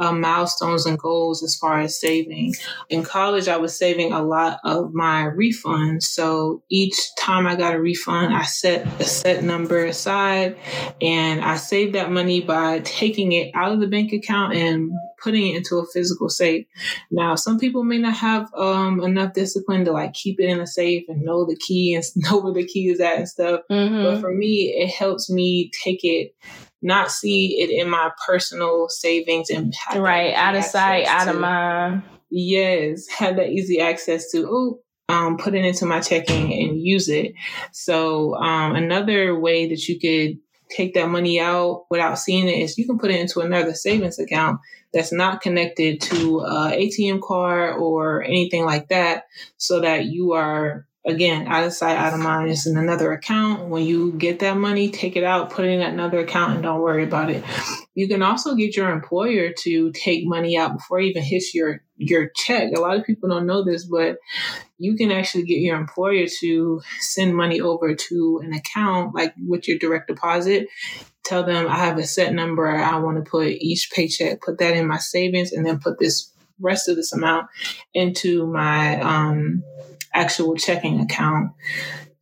uh, 0.00 0.12
milestones 0.12 0.86
and 0.86 0.98
goals 0.98 1.42
as 1.42 1.54
far 1.56 1.80
as 1.80 2.00
saving. 2.00 2.54
In 2.88 3.02
college, 3.02 3.48
I 3.48 3.58
was 3.58 3.76
saving 3.76 4.12
a 4.12 4.22
lot 4.22 4.58
of 4.64 4.92
my 4.92 5.24
refunds. 5.24 6.04
So 6.04 6.62
each 6.70 6.96
time 7.18 7.46
I 7.46 7.54
got 7.54 7.74
a 7.74 7.80
refund, 7.80 8.34
I 8.34 8.42
set 8.42 8.86
a 9.00 9.04
set 9.04 9.44
number 9.44 9.84
aside 9.84 10.56
and 11.00 11.42
I 11.42 11.56
saved 11.56 11.94
that 11.94 12.10
money 12.10 12.40
by 12.40 12.80
taking 12.80 13.32
it 13.32 13.50
out 13.54 13.72
of 13.72 13.80
the 13.80 13.86
bank 13.86 14.12
account 14.12 14.54
and 14.54 14.90
putting 15.22 15.48
it 15.48 15.56
into 15.56 15.76
a 15.76 15.86
physical 15.86 16.30
safe. 16.30 16.66
Now, 17.10 17.34
some 17.34 17.58
people 17.58 17.84
may 17.84 17.98
not 17.98 18.14
have 18.14 18.52
um, 18.54 19.02
enough 19.02 19.34
discipline 19.34 19.84
to 19.84 19.92
like 19.92 20.14
keep 20.14 20.40
it 20.40 20.48
in 20.48 20.60
a 20.60 20.66
safe 20.66 21.04
and 21.08 21.22
know 21.22 21.44
the 21.44 21.56
key 21.56 21.94
and 21.94 22.04
know 22.16 22.38
where 22.38 22.54
the 22.54 22.66
key 22.66 22.88
is 22.88 23.00
at 23.00 23.18
and 23.18 23.28
stuff. 23.28 23.60
Mm-hmm. 23.70 24.02
But 24.02 24.20
for 24.20 24.32
me, 24.32 24.74
it 24.76 24.88
helps 24.88 25.30
me 25.30 25.70
take 25.84 26.00
it 26.02 26.34
not 26.82 27.10
see 27.10 27.60
it 27.60 27.70
in 27.70 27.90
my 27.90 28.10
personal 28.26 28.88
savings 28.88 29.50
and 29.50 29.74
right 29.96 30.34
out 30.34 30.56
of 30.56 30.64
sight, 30.64 31.06
out 31.06 31.28
of 31.28 31.38
mind. 31.38 32.02
Yes, 32.30 33.06
have 33.18 33.36
that 33.36 33.50
easy 33.50 33.80
access 33.80 34.30
to, 34.32 34.48
oh, 34.48 34.80
um, 35.08 35.36
put 35.36 35.54
it 35.54 35.64
into 35.64 35.86
my 35.86 36.00
checking 36.00 36.52
and 36.52 36.80
use 36.80 37.08
it. 37.08 37.32
So 37.72 38.34
um, 38.36 38.76
another 38.76 39.38
way 39.38 39.68
that 39.68 39.88
you 39.88 39.98
could 39.98 40.38
take 40.70 40.94
that 40.94 41.08
money 41.08 41.40
out 41.40 41.86
without 41.90 42.18
seeing 42.18 42.48
it 42.48 42.58
is 42.58 42.78
you 42.78 42.86
can 42.86 42.98
put 42.98 43.10
it 43.10 43.20
into 43.20 43.40
another 43.40 43.74
savings 43.74 44.20
account 44.20 44.60
that's 44.92 45.12
not 45.12 45.40
connected 45.40 46.00
to 46.00 46.40
a 46.40 46.70
ATM 46.76 47.20
card 47.20 47.76
or 47.76 48.22
anything 48.22 48.64
like 48.64 48.88
that 48.88 49.24
so 49.56 49.80
that 49.80 50.06
you 50.06 50.32
are 50.32 50.86
again 51.06 51.46
out 51.46 51.64
of 51.64 51.72
sight 51.72 51.96
out 51.96 52.12
of 52.12 52.20
mind 52.20 52.50
it's 52.50 52.66
in 52.66 52.76
another 52.76 53.12
account. 53.12 53.68
When 53.68 53.84
you 53.84 54.12
get 54.12 54.40
that 54.40 54.56
money 54.56 54.90
take 54.90 55.16
it 55.16 55.24
out 55.24 55.50
put 55.50 55.64
it 55.64 55.70
in 55.70 55.80
another 55.80 56.18
account 56.18 56.54
and 56.54 56.62
don't 56.62 56.80
worry 56.80 57.04
about 57.04 57.30
it. 57.30 57.42
You 57.94 58.06
can 58.08 58.22
also 58.22 58.54
get 58.54 58.76
your 58.76 58.90
employer 58.90 59.52
to 59.60 59.92
take 59.92 60.26
money 60.26 60.56
out 60.58 60.74
before 60.74 61.00
it 61.00 61.06
even 61.06 61.22
hits 61.22 61.54
your 61.54 61.82
your 61.96 62.30
check. 62.34 62.72
A 62.74 62.80
lot 62.80 62.96
of 62.96 63.04
people 63.04 63.28
don't 63.28 63.46
know 63.46 63.64
this 63.64 63.86
but 63.86 64.18
you 64.78 64.96
can 64.96 65.10
actually 65.10 65.44
get 65.44 65.58
your 65.58 65.76
employer 65.76 66.26
to 66.40 66.80
send 67.00 67.34
money 67.34 67.60
over 67.60 67.94
to 67.94 68.40
an 68.44 68.52
account 68.52 69.14
like 69.14 69.34
with 69.46 69.68
your 69.68 69.78
direct 69.78 70.08
deposit. 70.08 70.68
Tell 71.24 71.44
them 71.44 71.68
i 71.68 71.76
have 71.76 71.96
a 71.98 72.04
set 72.04 72.34
number. 72.34 72.68
I 72.68 72.98
want 72.98 73.24
to 73.24 73.30
put 73.30 73.48
each 73.48 73.90
paycheck 73.90 74.42
put 74.42 74.58
that 74.58 74.76
in 74.76 74.86
my 74.86 74.98
savings 74.98 75.52
and 75.52 75.64
then 75.64 75.80
put 75.80 75.98
this 75.98 76.30
rest 76.60 76.88
of 76.88 76.96
this 76.96 77.12
amount 77.12 77.46
into 77.94 78.46
my 78.46 79.00
um, 79.00 79.62
actual 80.12 80.56
checking 80.56 81.00
account. 81.00 81.52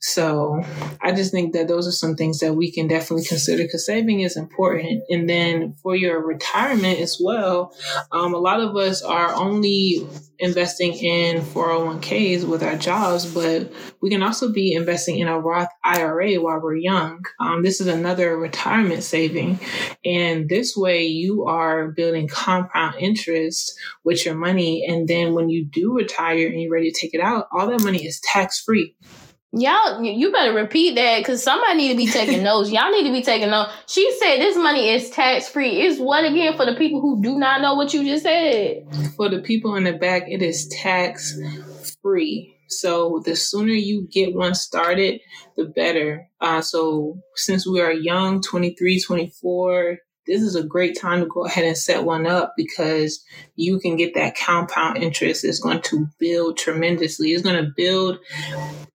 So 0.00 0.62
I 1.00 1.12
just 1.12 1.32
think 1.32 1.54
that 1.54 1.66
those 1.66 1.88
are 1.88 1.92
some 1.92 2.14
things 2.14 2.38
that 2.38 2.54
we 2.54 2.70
can 2.70 2.86
definitely 2.86 3.24
consider 3.24 3.64
because 3.64 3.84
saving 3.84 4.20
is 4.20 4.36
important. 4.36 5.02
And 5.10 5.28
then 5.28 5.74
for 5.82 5.96
your 5.96 6.24
retirement 6.24 7.00
as 7.00 7.18
well, 7.20 7.74
um, 8.12 8.32
a 8.32 8.38
lot 8.38 8.60
of 8.60 8.76
us 8.76 9.02
are 9.02 9.34
only 9.34 10.06
investing 10.38 10.94
in 10.94 11.42
401ks 11.42 12.46
with 12.46 12.62
our 12.62 12.76
jobs, 12.76 13.26
but 13.26 13.72
we 14.00 14.08
can 14.08 14.22
also 14.22 14.52
be 14.52 14.72
investing 14.72 15.18
in 15.18 15.26
a 15.26 15.40
Roth 15.40 15.68
IRA 15.82 16.36
while 16.36 16.60
we're 16.60 16.76
young. 16.76 17.24
Um, 17.40 17.64
this 17.64 17.80
is 17.80 17.88
another 17.88 18.36
retirement 18.36 19.02
saving. 19.02 19.58
And 20.04 20.48
this 20.48 20.76
way 20.76 21.06
you 21.06 21.46
are 21.46 21.88
building 21.88 22.28
compound 22.28 22.94
interest 23.00 23.76
with 24.04 24.24
your 24.24 24.36
money. 24.36 24.86
And 24.88 25.08
then 25.08 25.34
when 25.34 25.48
you 25.48 25.64
do 25.64 25.92
retire 25.92 26.46
and 26.46 26.60
you're 26.60 26.72
ready 26.72 26.92
to 26.92 27.00
take 27.00 27.14
it 27.14 27.20
out, 27.20 27.48
all 27.52 27.66
that 27.66 27.82
money 27.82 28.06
is 28.06 28.20
tax 28.20 28.60
free. 28.60 28.94
Y'all, 29.52 30.02
you 30.02 30.30
better 30.30 30.52
repeat 30.52 30.94
that 30.96 31.18
because 31.18 31.42
somebody 31.42 31.74
need 31.78 31.90
to 31.92 31.96
be 31.96 32.06
taking 32.06 32.42
notes. 32.44 32.70
Y'all 32.70 32.90
need 32.90 33.06
to 33.06 33.12
be 33.12 33.22
taking 33.22 33.48
notes. 33.48 33.72
She 33.86 34.10
said 34.18 34.36
this 34.36 34.56
money 34.56 34.90
is 34.90 35.08
tax 35.10 35.48
free. 35.48 35.82
Is 35.82 35.98
what 35.98 36.24
again 36.24 36.54
for 36.56 36.66
the 36.66 36.74
people 36.74 37.00
who 37.00 37.22
do 37.22 37.38
not 37.38 37.62
know 37.62 37.74
what 37.74 37.94
you 37.94 38.04
just 38.04 38.24
said? 38.24 38.86
For 39.16 39.30
the 39.30 39.40
people 39.40 39.74
in 39.76 39.84
the 39.84 39.94
back, 39.94 40.24
it 40.28 40.42
is 40.42 40.68
tax 40.68 41.38
free. 42.02 42.54
So 42.68 43.22
the 43.24 43.34
sooner 43.34 43.72
you 43.72 44.06
get 44.10 44.34
one 44.34 44.54
started, 44.54 45.22
the 45.56 45.64
better. 45.64 46.28
Uh, 46.40 46.60
so 46.60 47.18
since 47.34 47.66
we 47.66 47.80
are 47.80 47.92
young, 47.92 48.42
23, 48.42 49.00
24, 49.00 49.98
this 50.28 50.42
is 50.42 50.54
a 50.54 50.62
great 50.62 50.96
time 50.96 51.20
to 51.20 51.26
go 51.26 51.44
ahead 51.44 51.64
and 51.64 51.76
set 51.76 52.04
one 52.04 52.26
up 52.26 52.52
because 52.56 53.24
you 53.56 53.80
can 53.80 53.96
get 53.96 54.14
that 54.14 54.36
compound 54.36 55.02
interest. 55.02 55.44
It's 55.44 55.58
going 55.58 55.80
to 55.82 56.06
build 56.18 56.58
tremendously. 56.58 57.32
It's 57.32 57.42
going 57.42 57.64
to 57.64 57.72
build 57.74 58.18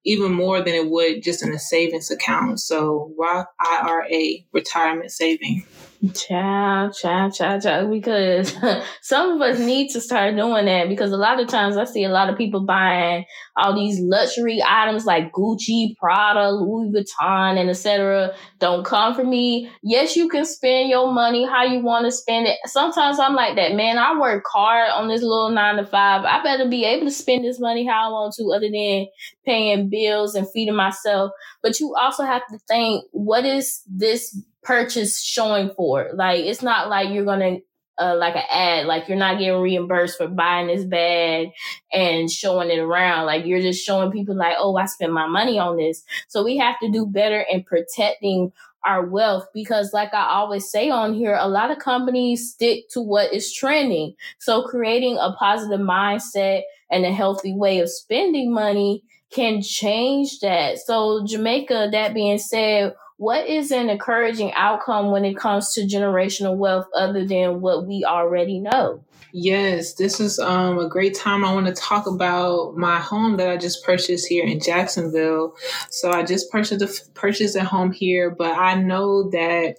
even 0.05 0.31
more 0.31 0.61
than 0.61 0.75
it 0.75 0.89
would 0.89 1.23
just 1.23 1.43
in 1.43 1.51
a 1.51 1.59
savings 1.59 2.11
account. 2.11 2.59
So 2.59 3.11
Roth 3.17 3.47
IRA 3.59 4.43
retirement 4.51 5.11
saving. 5.11 5.65
Child, 6.11 6.93
child, 6.95 7.33
child, 7.33 7.61
child. 7.61 7.89
Because 7.89 8.53
some 9.01 9.31
of 9.31 9.41
us 9.41 9.57
need 9.57 9.89
to 9.91 10.01
start 10.01 10.35
doing 10.35 10.65
that 10.65 10.89
because 10.89 11.13
a 11.13 11.17
lot 11.17 11.39
of 11.39 11.47
times 11.47 11.77
I 11.77 11.85
see 11.85 12.03
a 12.03 12.09
lot 12.09 12.29
of 12.29 12.37
people 12.37 12.65
buying 12.65 13.23
all 13.55 13.73
these 13.73 14.01
luxury 14.01 14.61
items 14.67 15.05
like 15.05 15.31
Gucci, 15.31 15.95
Prada, 15.95 16.51
Louis 16.51 16.91
Vuitton, 16.91 17.57
and 17.57 17.69
etc. 17.69 18.35
Don't 18.59 18.83
come 18.83 19.15
for 19.15 19.23
me. 19.23 19.69
Yes, 19.81 20.17
you 20.17 20.27
can 20.27 20.43
spend 20.43 20.89
your 20.89 21.09
money 21.09 21.45
how 21.45 21.63
you 21.63 21.79
want 21.79 22.05
to 22.05 22.11
spend 22.11 22.47
it. 22.47 22.57
Sometimes 22.65 23.17
I'm 23.17 23.35
like 23.35 23.55
that, 23.55 23.73
man. 23.73 23.97
I 23.97 24.19
work 24.19 24.43
hard 24.51 24.89
on 24.89 25.07
this 25.07 25.21
little 25.21 25.51
nine 25.51 25.77
to 25.77 25.85
five. 25.85 26.25
I 26.25 26.43
better 26.43 26.67
be 26.67 26.83
able 26.83 27.05
to 27.05 27.11
spend 27.11 27.45
this 27.45 27.61
money 27.61 27.85
how 27.85 28.09
I 28.09 28.11
want 28.11 28.33
to, 28.35 28.51
other 28.53 28.69
than 28.69 29.07
paying 29.45 29.89
bills 29.89 30.35
and 30.35 30.49
feeding 30.51 30.75
myself. 30.75 31.31
But 31.61 31.79
you 31.79 31.95
also 31.95 32.23
have 32.23 32.45
to 32.47 32.59
think, 32.67 33.05
what 33.11 33.45
is 33.45 33.83
this 33.87 34.37
purchase 34.63 35.21
showing 35.21 35.71
for? 35.75 36.09
Like, 36.13 36.45
it's 36.45 36.61
not 36.61 36.89
like 36.89 37.09
you're 37.09 37.25
to 37.25 37.61
uh, 37.99 38.15
like 38.17 38.35
an 38.35 38.43
ad, 38.49 38.85
like 38.85 39.07
you're 39.07 39.17
not 39.17 39.37
getting 39.37 39.61
reimbursed 39.61 40.17
for 40.17 40.27
buying 40.27 40.67
this 40.67 40.83
bag 40.83 41.49
and 41.91 42.29
showing 42.29 42.69
it 42.69 42.79
around. 42.79 43.25
Like 43.25 43.45
you're 43.45 43.61
just 43.61 43.85
showing 43.85 44.11
people 44.11 44.35
like, 44.35 44.55
oh, 44.57 44.75
I 44.75 44.85
spent 44.85 45.13
my 45.13 45.27
money 45.27 45.59
on 45.59 45.77
this. 45.77 46.03
So 46.27 46.43
we 46.43 46.57
have 46.57 46.79
to 46.79 46.91
do 46.91 47.05
better 47.05 47.45
in 47.49 47.63
protecting 47.63 48.51
our 48.85 49.05
wealth 49.05 49.47
because 49.53 49.93
like 49.93 50.13
I 50.13 50.25
always 50.25 50.69
say 50.69 50.89
on 50.89 51.13
here, 51.13 51.37
a 51.39 51.47
lot 51.47 51.71
of 51.71 51.79
companies 51.79 52.51
stick 52.51 52.89
to 52.91 53.01
what 53.01 53.33
is 53.33 53.53
trending. 53.53 54.15
So 54.39 54.63
creating 54.63 55.17
a 55.19 55.33
positive 55.33 55.79
mindset 55.79 56.63
and 56.91 57.05
a 57.05 57.13
healthy 57.13 57.53
way 57.53 57.79
of 57.79 57.89
spending 57.89 58.53
money 58.53 59.03
can 59.31 59.61
change 59.61 60.39
that. 60.41 60.79
So 60.79 61.25
Jamaica, 61.25 61.89
that 61.91 62.13
being 62.13 62.37
said, 62.37 62.93
what 63.23 63.47
is 63.47 63.71
an 63.71 63.89
encouraging 63.89 64.51
outcome 64.53 65.09
when 65.09 65.23
it 65.23 65.37
comes 65.37 65.73
to 65.73 65.87
generational 65.87 66.57
wealth 66.57 66.87
other 66.93 67.25
than 67.25 67.61
what 67.61 67.87
we 67.87 68.03
already 68.03 68.59
know? 68.59 69.01
Yes, 69.31 69.93
this 69.93 70.19
is 70.19 70.39
um, 70.39 70.77
a 70.77 70.89
great 70.89 71.15
time. 71.15 71.45
I 71.45 71.53
want 71.53 71.67
to 71.67 71.73
talk 71.73 72.05
about 72.05 72.75
my 72.75 72.99
home 72.99 73.37
that 73.37 73.47
I 73.47 73.55
just 73.55 73.81
purchased 73.85 74.27
here 74.27 74.45
in 74.45 74.59
Jacksonville. 74.59 75.55
So 75.89 76.11
I 76.11 76.23
just 76.23 76.51
purchased 76.51 76.81
a, 76.81 77.11
purchased 77.13 77.55
a 77.55 77.63
home 77.63 77.93
here, 77.93 78.29
but 78.29 78.51
I 78.57 78.75
know 78.75 79.29
that 79.29 79.77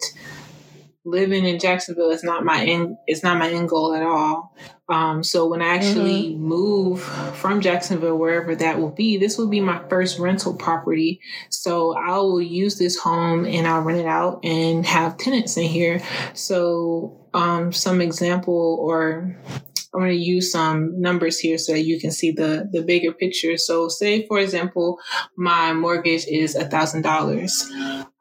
living 1.05 1.45
in 1.45 1.59
Jacksonville 1.59 2.11
is 2.11 2.25
not 2.25 2.45
my 2.45 2.65
end. 2.65 2.97
It's 3.07 3.23
not 3.23 3.39
my 3.39 3.51
end 3.51 3.69
goal 3.69 3.95
at 3.95 4.03
all. 4.03 4.55
Um, 4.89 5.23
so 5.23 5.47
when 5.47 5.63
I 5.63 5.77
actually 5.77 6.33
mm-hmm. 6.33 6.43
move 6.43 7.03
from 7.03 7.61
Jacksonville, 7.61 8.17
wherever 8.17 8.55
that 8.57 8.79
will 8.79 8.91
be, 8.91 9.17
this 9.17 9.39
will 9.39 9.49
be 9.49 9.61
my 9.61 9.83
first 9.89 10.19
rental 10.19 10.55
property. 10.55 11.21
So 11.51 11.95
I 11.97 12.19
will 12.19 12.43
use 12.43 12.79
this 12.79 12.97
home 12.99 13.47
and 13.47 13.67
I'll 13.67 13.83
rent 13.83 14.01
it 14.01 14.07
out 14.07 14.41
and 14.45 14.85
have 14.85 15.17
tenants 15.17 15.57
in 15.57 15.65
here. 15.65 16.03
So 16.35 17.27
um, 17.35 17.73
some 17.73 18.01
example 18.01 18.79
or 18.81 19.37
I'm 19.95 20.01
going 20.01 20.11
to 20.11 20.17
use 20.17 20.51
some 20.51 21.01
numbers 21.01 21.39
here 21.39 21.57
so 21.57 21.73
that 21.73 21.83
you 21.83 22.01
can 22.01 22.11
see 22.11 22.33
the, 22.33 22.69
the 22.73 22.83
bigger 22.83 23.13
picture. 23.13 23.57
So 23.57 23.89
say, 23.89 24.27
for 24.27 24.41
example, 24.41 24.99
my 25.37 25.73
mortgage 25.73 26.27
is 26.27 26.57
a 26.57 26.65
thousand 26.65 27.03
dollars. 27.03 27.71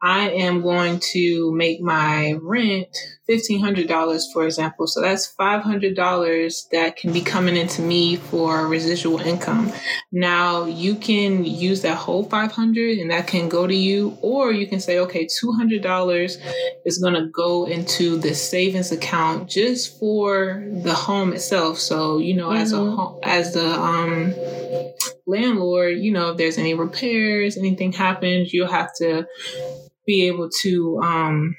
I 0.00 0.30
am 0.30 0.60
going 0.60 1.00
to 1.12 1.50
make 1.52 1.80
my 1.80 2.34
rent 2.42 2.88
$1,500, 3.28 4.22
for 4.34 4.44
example. 4.44 4.86
So 4.86 5.00
that's 5.00 5.34
$500 5.34 6.68
that 6.72 6.96
can 6.96 7.10
be 7.10 7.22
coming 7.22 7.56
into 7.56 7.80
me 7.80 8.16
for 8.16 8.68
residual 8.68 9.18
income. 9.20 9.72
Now 10.12 10.66
you 10.66 10.94
can 10.94 11.46
use 11.46 11.80
that 11.82 11.96
whole 11.96 12.24
500 12.24 12.98
and 12.98 13.10
that 13.10 13.26
can 13.26 13.48
go 13.48 13.66
to 13.66 13.74
you, 13.74 14.18
or 14.20 14.52
you 14.52 14.66
can 14.66 14.78
say, 14.78 14.98
okay, 14.98 15.26
$200 15.26 16.36
is 16.84 16.98
going 16.98 17.14
to 17.14 17.28
go 17.30 17.66
into 17.66 18.18
the 18.18 18.34
savings 18.34 18.92
account 18.92 19.48
just 19.48 19.98
for 19.98 20.68
the 20.82 20.94
home 20.94 21.32
itself. 21.32 21.63
So, 21.72 22.18
you 22.18 22.34
know, 22.34 22.48
mm-hmm. 22.48 22.62
as 22.62 22.72
a 22.72 22.76
mm-hmm. 22.76 23.18
as 23.22 23.54
the, 23.54 23.66
um, 23.66 24.34
landlord, 25.26 25.98
you 25.98 26.12
know, 26.12 26.30
if 26.30 26.36
there's 26.36 26.58
any 26.58 26.74
repairs, 26.74 27.56
anything 27.56 27.92
happens, 27.92 28.52
you'll 28.52 28.68
have 28.68 28.94
to 28.96 29.26
be 30.06 30.26
able 30.26 30.50
to 30.62 31.00
um, 31.02 31.56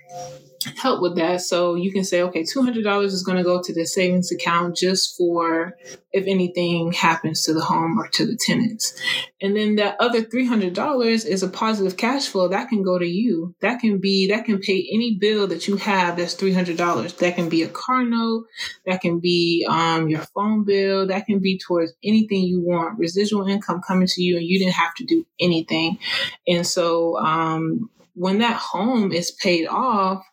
help 0.77 1.01
with 1.01 1.15
that. 1.15 1.41
So 1.41 1.75
you 1.75 1.91
can 1.91 2.03
say, 2.03 2.21
okay, 2.23 2.43
$200 2.43 3.03
is 3.05 3.23
going 3.23 3.37
to 3.37 3.43
go 3.43 3.61
to 3.61 3.73
the 3.73 3.85
savings 3.85 4.31
account 4.31 4.75
just 4.75 5.15
for 5.17 5.75
if 6.11 6.25
anything 6.27 6.93
happens 6.93 7.43
to 7.43 7.53
the 7.53 7.61
home 7.61 7.99
or 7.99 8.07
to 8.07 8.25
the 8.25 8.37
tenants. 8.39 8.97
And 9.41 9.55
then 9.55 9.75
that 9.75 9.97
other 9.99 10.21
$300 10.21 11.25
is 11.25 11.43
a 11.43 11.49
positive 11.49 11.97
cash 11.97 12.27
flow 12.27 12.47
that 12.47 12.69
can 12.69 12.83
go 12.83 12.97
to 12.97 13.05
you. 13.05 13.53
That 13.61 13.79
can 13.79 13.99
be, 13.99 14.27
that 14.29 14.45
can 14.45 14.59
pay 14.59 14.87
any 14.93 15.17
bill 15.19 15.47
that 15.47 15.67
you 15.67 15.75
have 15.75 16.17
that's 16.17 16.35
$300. 16.35 17.17
That 17.17 17.35
can 17.35 17.49
be 17.49 17.63
a 17.63 17.67
car 17.67 18.05
note. 18.05 18.45
That 18.85 19.01
can 19.01 19.19
be 19.19 19.67
um, 19.69 20.07
your 20.07 20.21
phone 20.21 20.63
bill. 20.63 21.07
That 21.07 21.25
can 21.25 21.39
be 21.39 21.59
towards 21.59 21.93
anything 22.03 22.43
you 22.43 22.61
want. 22.61 22.97
Residual 22.97 23.47
income 23.47 23.81
coming 23.85 24.07
to 24.07 24.21
you 24.21 24.37
and 24.37 24.45
you 24.45 24.57
didn't 24.59 24.75
have 24.75 24.95
to 24.95 25.05
do 25.05 25.25
anything. 25.39 25.99
And 26.47 26.65
so, 26.65 27.17
um, 27.17 27.89
when 28.15 28.39
that 28.39 28.55
home 28.55 29.11
is 29.11 29.31
paid 29.31 29.67
off, 29.67 30.25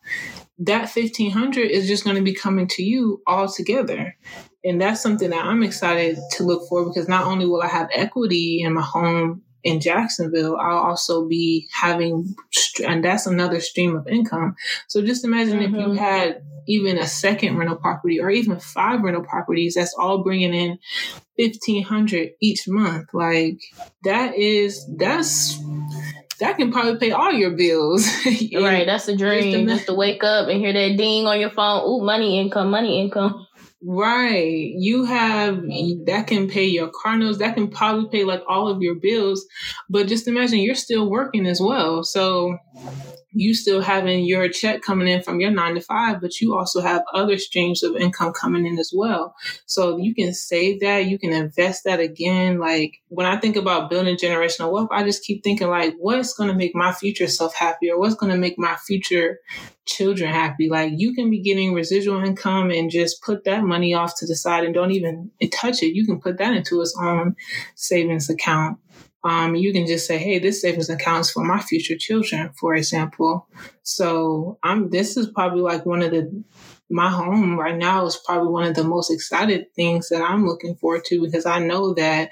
that 0.59 0.89
1500 0.89 1.69
is 1.69 1.87
just 1.87 2.03
going 2.03 2.15
to 2.15 2.21
be 2.21 2.33
coming 2.33 2.67
to 2.67 2.83
you 2.83 3.21
all 3.27 3.47
together. 3.47 4.15
And 4.63 4.81
that's 4.81 5.01
something 5.01 5.29
that 5.29 5.45
I'm 5.45 5.63
excited 5.63 6.17
to 6.31 6.43
look 6.43 6.67
for 6.69 6.85
because 6.85 7.09
not 7.09 7.25
only 7.25 7.45
will 7.45 7.61
I 7.61 7.67
have 7.67 7.89
equity 7.93 8.61
in 8.63 8.73
my 8.73 8.81
home 8.81 9.43
in 9.63 9.81
Jacksonville, 9.81 10.57
I'll 10.57 10.77
also 10.77 11.27
be 11.27 11.67
having, 11.81 12.35
and 12.85 13.03
that's 13.03 13.25
another 13.25 13.59
stream 13.59 13.95
of 13.95 14.07
income. 14.07 14.55
So 14.87 15.01
just 15.01 15.25
imagine 15.25 15.59
mm-hmm. 15.59 15.75
if 15.75 15.81
you 15.81 15.87
mm-hmm. 15.87 15.97
had 15.97 16.43
even 16.67 16.97
a 16.97 17.07
second 17.07 17.57
rental 17.57 17.75
property 17.75 18.21
or 18.21 18.29
even 18.29 18.59
five 18.59 19.01
rental 19.01 19.23
properties, 19.23 19.75
that's 19.75 19.93
all 19.97 20.23
bringing 20.23 20.53
in 20.53 20.79
1500 21.35 22.31
each 22.41 22.67
month. 22.67 23.13
Like 23.13 23.59
that 24.03 24.35
is, 24.35 24.89
that's, 24.97 25.59
that 26.39 26.57
can 26.57 26.71
probably 26.71 26.97
pay 26.97 27.11
all 27.11 27.31
your 27.31 27.51
bills. 27.51 28.07
right. 28.53 28.85
That's 28.85 29.05
the 29.05 29.15
dream. 29.15 29.67
Just 29.67 29.85
to 29.87 29.93
wake 29.93 30.23
up 30.23 30.47
and 30.47 30.59
hear 30.59 30.73
that 30.73 30.97
ding 30.97 31.25
on 31.25 31.39
your 31.39 31.51
phone. 31.51 31.83
Ooh, 31.87 32.03
money 32.03 32.39
income, 32.39 32.69
money 32.69 33.01
income. 33.01 33.47
Right. 33.85 34.73
You 34.77 35.03
have 35.03 35.61
that 36.05 36.25
can 36.27 36.49
pay 36.49 36.65
your 36.65 36.89
car 36.89 37.17
notes, 37.17 37.39
that 37.39 37.55
can 37.55 37.67
probably 37.67 38.09
pay 38.09 38.23
like 38.23 38.41
all 38.47 38.69
of 38.69 38.81
your 38.81 38.95
bills. 38.95 39.45
But 39.89 40.07
just 40.07 40.27
imagine 40.27 40.59
you're 40.59 40.75
still 40.75 41.09
working 41.09 41.45
as 41.45 41.59
well. 41.59 42.03
So 42.03 42.57
you 43.33 43.53
still 43.53 43.81
having 43.81 44.23
your 44.25 44.47
check 44.49 44.81
coming 44.81 45.07
in 45.07 45.23
from 45.23 45.39
your 45.39 45.51
nine 45.51 45.75
to 45.75 45.81
five, 45.81 46.21
but 46.21 46.39
you 46.39 46.55
also 46.55 46.81
have 46.81 47.03
other 47.13 47.37
streams 47.37 47.83
of 47.83 47.95
income 47.95 48.31
coming 48.31 48.65
in 48.65 48.77
as 48.77 48.91
well. 48.95 49.35
So 49.65 49.97
you 49.97 50.13
can 50.13 50.33
save 50.33 50.81
that, 50.81 51.05
you 51.05 51.17
can 51.17 51.33
invest 51.33 51.83
that 51.85 51.99
again. 51.99 52.59
Like 52.59 53.01
when 53.09 53.25
I 53.25 53.37
think 53.37 53.55
about 53.55 53.89
building 53.89 54.17
generational 54.17 54.71
wealth, 54.71 54.89
I 54.91 55.03
just 55.03 55.23
keep 55.23 55.43
thinking 55.43 55.67
like, 55.69 55.95
what's 55.97 56.33
going 56.33 56.49
to 56.49 56.55
make 56.55 56.75
my 56.75 56.93
future 56.93 57.27
self 57.27 57.55
happy 57.55 57.89
or 57.89 57.99
what's 57.99 58.15
going 58.15 58.31
to 58.31 58.37
make 58.37 58.57
my 58.57 58.75
future 58.75 59.39
children 59.85 60.31
happy? 60.31 60.69
Like 60.69 60.93
you 60.95 61.13
can 61.13 61.29
be 61.29 61.41
getting 61.41 61.73
residual 61.73 62.23
income 62.23 62.69
and 62.69 62.91
just 62.91 63.21
put 63.23 63.45
that 63.45 63.63
money 63.63 63.93
off 63.93 64.13
to 64.19 64.27
the 64.27 64.35
side 64.35 64.63
and 64.63 64.73
don't 64.73 64.91
even 64.91 65.31
touch 65.51 65.81
it. 65.81 65.95
You 65.95 66.05
can 66.05 66.21
put 66.21 66.37
that 66.37 66.53
into 66.53 66.81
its 66.81 66.95
own 67.01 67.35
savings 67.75 68.29
account 68.29 68.77
um, 69.23 69.55
you 69.55 69.71
can 69.71 69.87
just 69.87 70.05
say, 70.05 70.17
"Hey, 70.17 70.39
this 70.39 70.61
savings 70.61 70.89
account 70.89 71.21
is 71.21 71.31
for 71.31 71.43
my 71.43 71.59
future 71.59 71.97
children," 71.97 72.51
for 72.59 72.75
example. 72.75 73.47
So, 73.83 74.57
I'm. 74.63 74.89
This 74.89 75.17
is 75.17 75.27
probably 75.27 75.61
like 75.61 75.85
one 75.85 76.01
of 76.01 76.11
the 76.11 76.43
my 76.89 77.09
home 77.09 77.57
right 77.57 77.77
now 77.77 78.05
is 78.05 78.21
probably 78.23 78.49
one 78.49 78.65
of 78.65 78.75
the 78.75 78.83
most 78.83 79.11
excited 79.11 79.65
things 79.75 80.09
that 80.09 80.21
I'm 80.21 80.45
looking 80.45 80.75
forward 80.75 81.05
to 81.05 81.21
because 81.21 81.45
I 81.45 81.59
know 81.59 81.93
that 81.95 82.29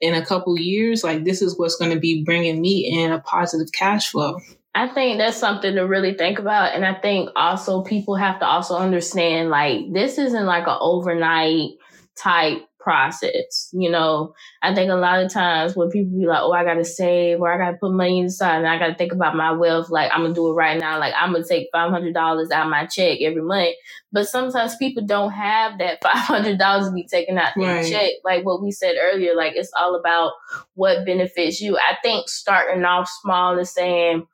in 0.00 0.14
a 0.14 0.24
couple 0.24 0.58
years, 0.58 1.02
like 1.02 1.24
this 1.24 1.42
is 1.42 1.58
what's 1.58 1.76
going 1.76 1.92
to 1.92 1.98
be 1.98 2.22
bringing 2.24 2.60
me 2.60 2.88
in 2.92 3.10
a 3.10 3.20
positive 3.20 3.72
cash 3.72 4.10
flow. 4.10 4.38
I 4.74 4.88
think 4.88 5.18
that's 5.18 5.36
something 5.36 5.74
to 5.74 5.82
really 5.82 6.14
think 6.14 6.38
about. 6.38 6.74
And 6.74 6.84
I 6.84 6.94
think 6.94 7.30
also 7.36 7.82
people 7.82 8.16
have 8.16 8.40
to 8.40 8.46
also 8.46 8.76
understand 8.76 9.50
like 9.50 9.92
this 9.92 10.18
isn't 10.18 10.46
like 10.46 10.66
an 10.66 10.78
overnight 10.80 11.70
type 12.16 12.58
process. 12.84 13.70
You 13.72 13.90
know, 13.90 14.34
I 14.62 14.74
think 14.74 14.90
a 14.90 14.94
lot 14.94 15.24
of 15.24 15.32
times 15.32 15.74
when 15.74 15.90
people 15.90 16.16
be 16.16 16.26
like, 16.26 16.42
oh, 16.42 16.52
I 16.52 16.62
got 16.62 16.74
to 16.74 16.84
save 16.84 17.40
or 17.40 17.52
I 17.52 17.58
got 17.58 17.72
to 17.72 17.76
put 17.78 17.92
money 17.92 18.20
inside 18.20 18.58
and 18.58 18.68
I 18.68 18.78
got 18.78 18.88
to 18.88 18.94
think 18.94 19.12
about 19.12 19.34
my 19.34 19.52
wealth, 19.52 19.90
like 19.90 20.10
I'm 20.12 20.20
going 20.20 20.34
to 20.34 20.38
do 20.38 20.50
it 20.50 20.52
right 20.54 20.78
now. 20.78 21.00
Like 21.00 21.14
I'm 21.18 21.32
going 21.32 21.42
to 21.42 21.48
take 21.48 21.72
$500 21.74 22.14
out 22.14 22.64
of 22.66 22.70
my 22.70 22.86
check 22.86 23.18
every 23.22 23.42
month. 23.42 23.74
But 24.12 24.28
sometimes 24.28 24.76
people 24.76 25.04
don't 25.04 25.32
have 25.32 25.78
that 25.78 26.00
$500 26.04 26.86
to 26.86 26.92
be 26.92 27.08
taken 27.08 27.38
out 27.38 27.54
their 27.56 27.76
right. 27.76 27.90
check. 27.90 28.10
Like 28.22 28.44
what 28.44 28.62
we 28.62 28.70
said 28.70 28.94
earlier, 29.00 29.34
like 29.34 29.54
it's 29.56 29.72
all 29.76 29.96
about 29.96 30.32
what 30.74 31.06
benefits 31.06 31.60
you. 31.60 31.78
I 31.78 31.96
think 32.02 32.28
starting 32.28 32.84
off 32.84 33.08
small 33.22 33.56
and 33.56 33.66
saying, 33.66 34.26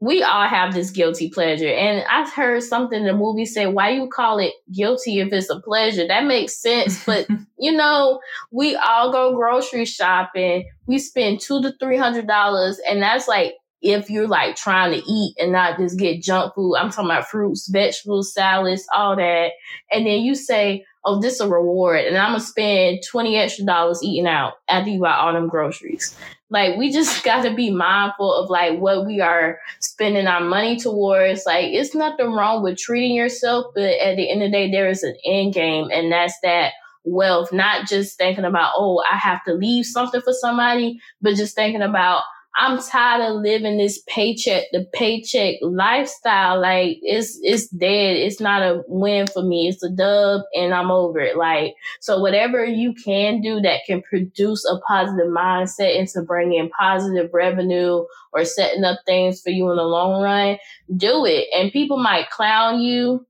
we 0.00 0.22
all 0.22 0.48
have 0.48 0.72
this 0.72 0.90
guilty 0.90 1.28
pleasure. 1.28 1.68
And 1.68 2.02
I 2.08 2.28
heard 2.28 2.62
something 2.62 3.00
in 3.00 3.06
the 3.06 3.12
movie 3.12 3.44
say, 3.44 3.66
why 3.66 3.90
you 3.90 4.08
call 4.08 4.38
it 4.38 4.54
guilty 4.74 5.20
if 5.20 5.30
it's 5.30 5.50
a 5.50 5.60
pleasure? 5.60 6.06
That 6.08 6.24
makes 6.24 6.56
sense. 6.56 7.04
But 7.04 7.28
you 7.58 7.69
know, 7.72 8.20
we 8.50 8.76
all 8.76 9.12
go 9.12 9.34
grocery 9.34 9.84
shopping. 9.84 10.68
We 10.86 10.98
spend 10.98 11.40
two 11.40 11.62
to 11.62 11.72
three 11.80 11.96
hundred 11.96 12.26
dollars, 12.26 12.80
and 12.88 13.02
that's 13.02 13.28
like 13.28 13.54
if 13.82 14.10
you're 14.10 14.28
like 14.28 14.56
trying 14.56 14.92
to 14.92 15.10
eat 15.10 15.34
and 15.40 15.52
not 15.52 15.78
just 15.78 15.98
get 15.98 16.22
junk 16.22 16.54
food. 16.54 16.76
I'm 16.76 16.90
talking 16.90 17.10
about 17.10 17.28
fruits, 17.28 17.68
vegetables, 17.68 18.34
salads, 18.34 18.86
all 18.94 19.16
that. 19.16 19.52
And 19.90 20.06
then 20.06 20.20
you 20.20 20.34
say, 20.34 20.84
oh, 21.04 21.20
this 21.20 21.34
is 21.34 21.40
a 21.40 21.48
reward, 21.48 22.04
and 22.04 22.16
I'm 22.16 22.32
gonna 22.32 22.40
spend 22.40 23.00
twenty 23.08 23.36
extra 23.36 23.64
dollars 23.64 24.02
eating 24.02 24.26
out 24.26 24.54
after 24.68 24.90
you 24.90 25.00
buy 25.00 25.14
all 25.14 25.32
them 25.32 25.48
groceries. 25.48 26.16
Like 26.50 26.76
we 26.76 26.92
just 26.92 27.24
got 27.24 27.42
to 27.42 27.54
be 27.54 27.70
mindful 27.70 28.32
of 28.34 28.50
like 28.50 28.78
what 28.78 29.06
we 29.06 29.20
are 29.20 29.58
spending 29.80 30.26
our 30.26 30.40
money 30.42 30.76
towards. 30.76 31.46
Like 31.46 31.66
it's 31.72 31.94
nothing 31.94 32.32
wrong 32.32 32.62
with 32.62 32.78
treating 32.78 33.16
yourself, 33.16 33.66
but 33.74 33.84
at 33.84 34.16
the 34.16 34.30
end 34.30 34.42
of 34.42 34.48
the 34.48 34.56
day, 34.56 34.70
there 34.70 34.88
is 34.88 35.02
an 35.02 35.16
end 35.24 35.54
game, 35.54 35.88
and 35.90 36.12
that's 36.12 36.34
that 36.42 36.72
wealth. 37.04 37.52
Not 37.52 37.86
just 37.86 38.16
thinking 38.18 38.44
about 38.44 38.72
oh, 38.76 39.02
I 39.10 39.16
have 39.16 39.44
to 39.44 39.54
leave 39.54 39.86
something 39.86 40.20
for 40.20 40.32
somebody, 40.32 41.00
but 41.20 41.36
just 41.36 41.54
thinking 41.54 41.82
about 41.82 42.22
I'm 42.56 42.80
tired 42.82 43.22
of 43.22 43.42
living 43.42 43.78
this 43.78 44.02
paycheck 44.08 44.64
the 44.72 44.86
paycheck 44.92 45.56
lifestyle. 45.62 46.60
Like 46.60 46.98
it's 47.02 47.38
it's 47.42 47.68
dead. 47.68 48.16
It's 48.16 48.40
not 48.40 48.62
a 48.62 48.82
win 48.88 49.28
for 49.28 49.42
me. 49.42 49.68
It's 49.68 49.82
a 49.84 49.90
dub 49.90 50.42
and 50.54 50.74
I'm 50.74 50.90
over 50.90 51.20
it. 51.20 51.36
Like 51.36 51.74
so 52.00 52.20
whatever 52.20 52.64
you 52.64 52.92
can 52.94 53.40
do 53.40 53.60
that 53.60 53.82
can 53.86 54.02
produce 54.02 54.64
a 54.64 54.78
positive 54.80 55.28
mindset 55.28 55.98
and 55.98 56.08
to 56.08 56.22
bring 56.22 56.52
in 56.52 56.70
positive 56.70 57.30
revenue 57.32 58.04
or 58.32 58.44
setting 58.44 58.84
up 58.84 58.98
things 59.06 59.40
for 59.40 59.50
you 59.50 59.70
in 59.70 59.76
the 59.76 59.84
long 59.84 60.22
run, 60.22 60.58
do 60.96 61.24
it. 61.24 61.46
And 61.54 61.72
people 61.72 61.98
might 61.98 62.30
clown 62.30 62.80
you 62.80 63.26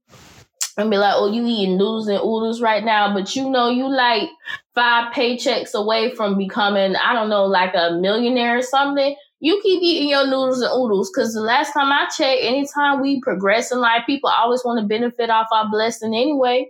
and 0.77 0.89
be 0.89 0.97
like, 0.97 1.13
oh, 1.15 1.31
you 1.31 1.45
eating 1.45 1.77
noodles 1.77 2.07
and 2.07 2.19
oodles 2.19 2.61
right 2.61 2.83
now, 2.83 3.13
but 3.13 3.35
you 3.35 3.49
know 3.49 3.69
you 3.69 3.89
like 3.89 4.29
five 4.73 5.13
paychecks 5.13 5.73
away 5.73 6.15
from 6.15 6.37
becoming, 6.37 6.95
I 6.95 7.13
don't 7.13 7.29
know, 7.29 7.45
like 7.45 7.73
a 7.75 7.97
millionaire 7.99 8.57
or 8.57 8.61
something. 8.61 9.15
You 9.39 9.59
keep 9.63 9.81
eating 9.81 10.09
your 10.09 10.25
noodles 10.25 10.61
and 10.61 10.71
oodles 10.71 11.11
because 11.11 11.33
the 11.33 11.41
last 11.41 11.73
time 11.73 11.91
I 11.91 12.07
checked, 12.15 12.43
anytime 12.43 13.01
we 13.01 13.19
progress 13.21 13.71
in 13.71 13.79
life, 13.79 14.03
people 14.05 14.29
always 14.29 14.63
want 14.63 14.79
to 14.79 14.87
benefit 14.87 15.29
off 15.29 15.47
our 15.51 15.69
blessing 15.69 16.13
anyway. 16.13 16.69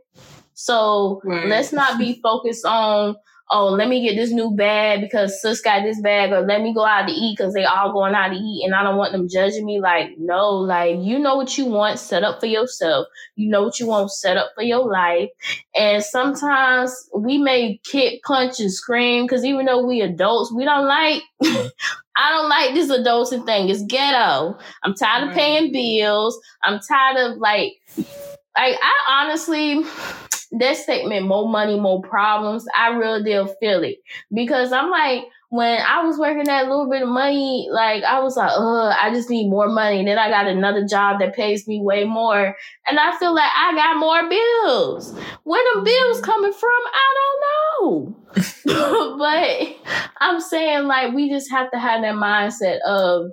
So 0.54 1.22
right. 1.24 1.48
let's 1.48 1.74
not 1.74 2.00
be 2.00 2.20
focused 2.22 2.66
on 2.66 3.16
oh, 3.52 3.68
let 3.68 3.90
me 3.90 4.02
get 4.02 4.16
this 4.16 4.32
new 4.32 4.52
bag 4.52 5.02
because 5.02 5.42
sis 5.42 5.62
got 5.62 5.84
this 5.84 6.00
bag, 6.02 6.32
or 6.32 6.42
let 6.42 6.62
me 6.62 6.74
go 6.74 6.86
out 6.86 7.08
to 7.08 7.14
eat 7.14 7.38
because 7.38 7.54
they 7.54 7.66
all 7.66 7.92
going 7.92 8.16
out 8.16 8.30
to 8.30 8.36
eat 8.36 8.64
and 8.66 8.74
I 8.74 8.82
don't 8.82 8.98
want 8.98 9.12
them 9.12 9.28
judging 9.30 9.66
me. 9.66 9.82
Like, 9.82 10.18
no, 10.18 10.52
like 10.52 10.98
you 11.00 11.20
know 11.20 11.36
what 11.36 11.58
you 11.58 11.66
want 11.66 12.00
set 12.00 12.24
up 12.24 12.40
for 12.40 12.46
yourself. 12.46 13.08
You 13.36 13.50
know 13.50 13.64
what 13.64 13.80
you 13.80 13.88
want 13.88 14.12
set 14.12 14.38
up 14.38 14.52
for 14.56 14.64
your 14.64 14.90
life. 14.90 15.30
And 15.76 16.04
sometimes 16.04 17.10
we 17.16 17.38
may 17.38 17.80
kick, 17.84 18.24
punch, 18.24 18.60
and 18.60 18.72
scream 18.72 19.26
because 19.26 19.44
even 19.44 19.66
though 19.66 19.86
we 19.86 20.02
adults, 20.02 20.54
we 20.54 20.64
don't 20.64 20.88
like 20.88 21.22
I 22.18 22.30
don't 22.30 22.50
like 22.50 22.74
this 22.74 22.92
adulting 22.92 23.46
thing. 23.46 23.70
It's 23.70 23.84
ghetto. 23.84 24.58
I'm 24.84 24.94
tired 24.94 25.30
of 25.30 25.34
paying 25.34 25.72
bills. 25.72 26.40
I'm 26.64 26.80
tired 26.80 27.18
of 27.18 27.38
like 27.38 27.74
like 27.98 28.76
I 28.82 29.24
honestly 29.24 29.84
that 30.52 30.78
statement, 30.78 31.28
more 31.28 31.48
money, 31.48 31.80
more 31.80 32.02
problems, 32.02 32.66
I 32.76 32.90
really 32.90 33.24
did 33.24 33.48
feel 33.60 33.84
it. 33.84 33.98
Because 34.34 34.72
I'm 34.72 34.90
like, 34.90 35.24
when 35.50 35.82
I 35.82 36.04
was 36.04 36.18
working 36.18 36.46
that 36.46 36.68
little 36.70 36.90
bit 36.90 37.02
of 37.02 37.10
money, 37.10 37.68
like 37.70 38.04
I 38.04 38.22
was 38.22 38.38
like, 38.38 38.52
ugh, 38.54 38.96
I 39.02 39.14
just 39.14 39.30
need 39.30 39.50
more 39.50 39.68
money. 39.68 40.00
And 40.00 40.08
then 40.08 40.18
I 40.18 40.30
got 40.30 40.48
another 40.48 40.88
job 40.88 41.20
that 41.20 41.36
pays 41.36 41.68
me 41.68 41.82
way 41.82 42.06
more. 42.06 42.56
And 42.88 42.98
I 42.98 43.18
feel 43.18 43.36
like 43.36 43.52
I 43.54 43.76
got 43.76 43.98
more 43.98 44.30
bills. 44.30 45.14
Where 45.44 45.64
the 45.76 45.82
bills 45.82 46.22
mm-hmm. 46.22 46.26
coming 46.26 46.54
from, 46.54 46.70
I 46.94 47.14
don't 47.18 47.42
know. 47.44 48.16
but 49.18 50.02
I'm 50.22 50.40
saying 50.40 50.84
like 50.84 51.14
we 51.14 51.30
just 51.30 51.52
have 51.52 51.70
to 51.72 51.80
have 51.80 52.02
that 52.02 52.16
mindset 52.16 52.80
of 52.88 53.32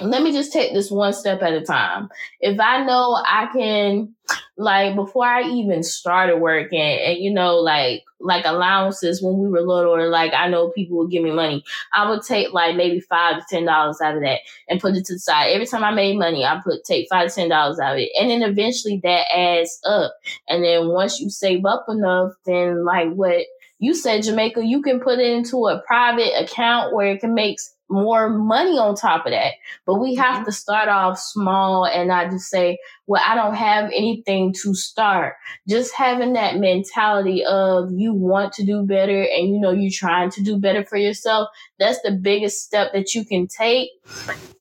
let 0.00 0.22
me 0.22 0.32
just 0.32 0.52
take 0.52 0.74
this 0.74 0.90
one 0.90 1.14
step 1.14 1.42
at 1.42 1.54
a 1.54 1.62
time. 1.62 2.10
If 2.40 2.60
I 2.60 2.84
know 2.84 3.14
I 3.26 3.48
can, 3.52 4.14
like, 4.56 4.94
before 4.94 5.24
I 5.24 5.42
even 5.42 5.82
started 5.82 6.36
working, 6.36 6.80
and 6.80 7.18
you 7.18 7.32
know, 7.32 7.56
like, 7.56 8.02
like 8.20 8.44
allowances 8.44 9.22
when 9.22 9.38
we 9.38 9.48
were 9.48 9.62
little, 9.62 9.94
or 9.94 10.08
like 10.08 10.32
I 10.34 10.48
know 10.48 10.70
people 10.70 10.98
would 10.98 11.10
give 11.10 11.22
me 11.22 11.30
money, 11.30 11.64
I 11.94 12.08
would 12.08 12.22
take 12.22 12.52
like 12.52 12.76
maybe 12.76 13.00
five 13.00 13.38
to 13.38 13.44
ten 13.48 13.64
dollars 13.64 14.00
out 14.00 14.16
of 14.16 14.22
that 14.22 14.40
and 14.68 14.80
put 14.80 14.94
it 14.94 15.04
to 15.06 15.14
the 15.14 15.18
side. 15.18 15.48
Every 15.48 15.66
time 15.66 15.84
I 15.84 15.92
made 15.92 16.18
money, 16.18 16.44
I 16.44 16.60
put 16.62 16.84
take 16.84 17.08
five 17.08 17.28
to 17.28 17.34
ten 17.34 17.48
dollars 17.48 17.78
out 17.80 17.94
of 17.94 17.98
it, 17.98 18.10
and 18.20 18.30
then 18.30 18.42
eventually 18.42 19.00
that 19.02 19.34
adds 19.34 19.80
up. 19.86 20.12
And 20.48 20.62
then 20.62 20.88
once 20.88 21.18
you 21.18 21.30
save 21.30 21.64
up 21.64 21.86
enough, 21.88 22.32
then 22.44 22.84
like 22.84 23.12
what 23.12 23.46
you 23.78 23.94
said, 23.94 24.22
Jamaica, 24.22 24.64
you 24.64 24.80
can 24.80 25.00
put 25.00 25.18
it 25.18 25.32
into 25.32 25.66
a 25.66 25.82
private 25.84 26.40
account 26.40 26.94
where 26.94 27.12
it 27.12 27.20
can 27.20 27.34
make 27.34 27.58
more 27.88 28.30
money 28.30 28.78
on 28.78 28.94
top 28.94 29.26
of 29.26 29.32
that. 29.32 29.54
But 29.86 29.96
we 29.96 30.14
have 30.14 30.36
mm-hmm. 30.36 30.44
to 30.44 30.52
start 30.52 30.88
off 30.88 31.18
small 31.18 31.84
and 31.84 32.08
not 32.08 32.30
just 32.30 32.48
say, 32.48 32.78
well, 33.06 33.22
I 33.26 33.34
don't 33.34 33.54
have 33.54 33.86
anything 33.86 34.54
to 34.62 34.74
start. 34.74 35.34
Just 35.68 35.94
having 35.94 36.34
that 36.34 36.56
mentality 36.56 37.44
of 37.44 37.90
you 37.92 38.14
want 38.14 38.52
to 38.54 38.64
do 38.64 38.84
better 38.84 39.22
and 39.22 39.48
you 39.48 39.60
know 39.60 39.72
you're 39.72 39.90
trying 39.92 40.30
to 40.30 40.42
do 40.42 40.58
better 40.58 40.84
for 40.84 40.96
yourself. 40.96 41.48
That's 41.78 42.00
the 42.02 42.12
biggest 42.12 42.62
step 42.64 42.92
that 42.92 43.14
you 43.14 43.24
can 43.24 43.48
take. 43.48 43.90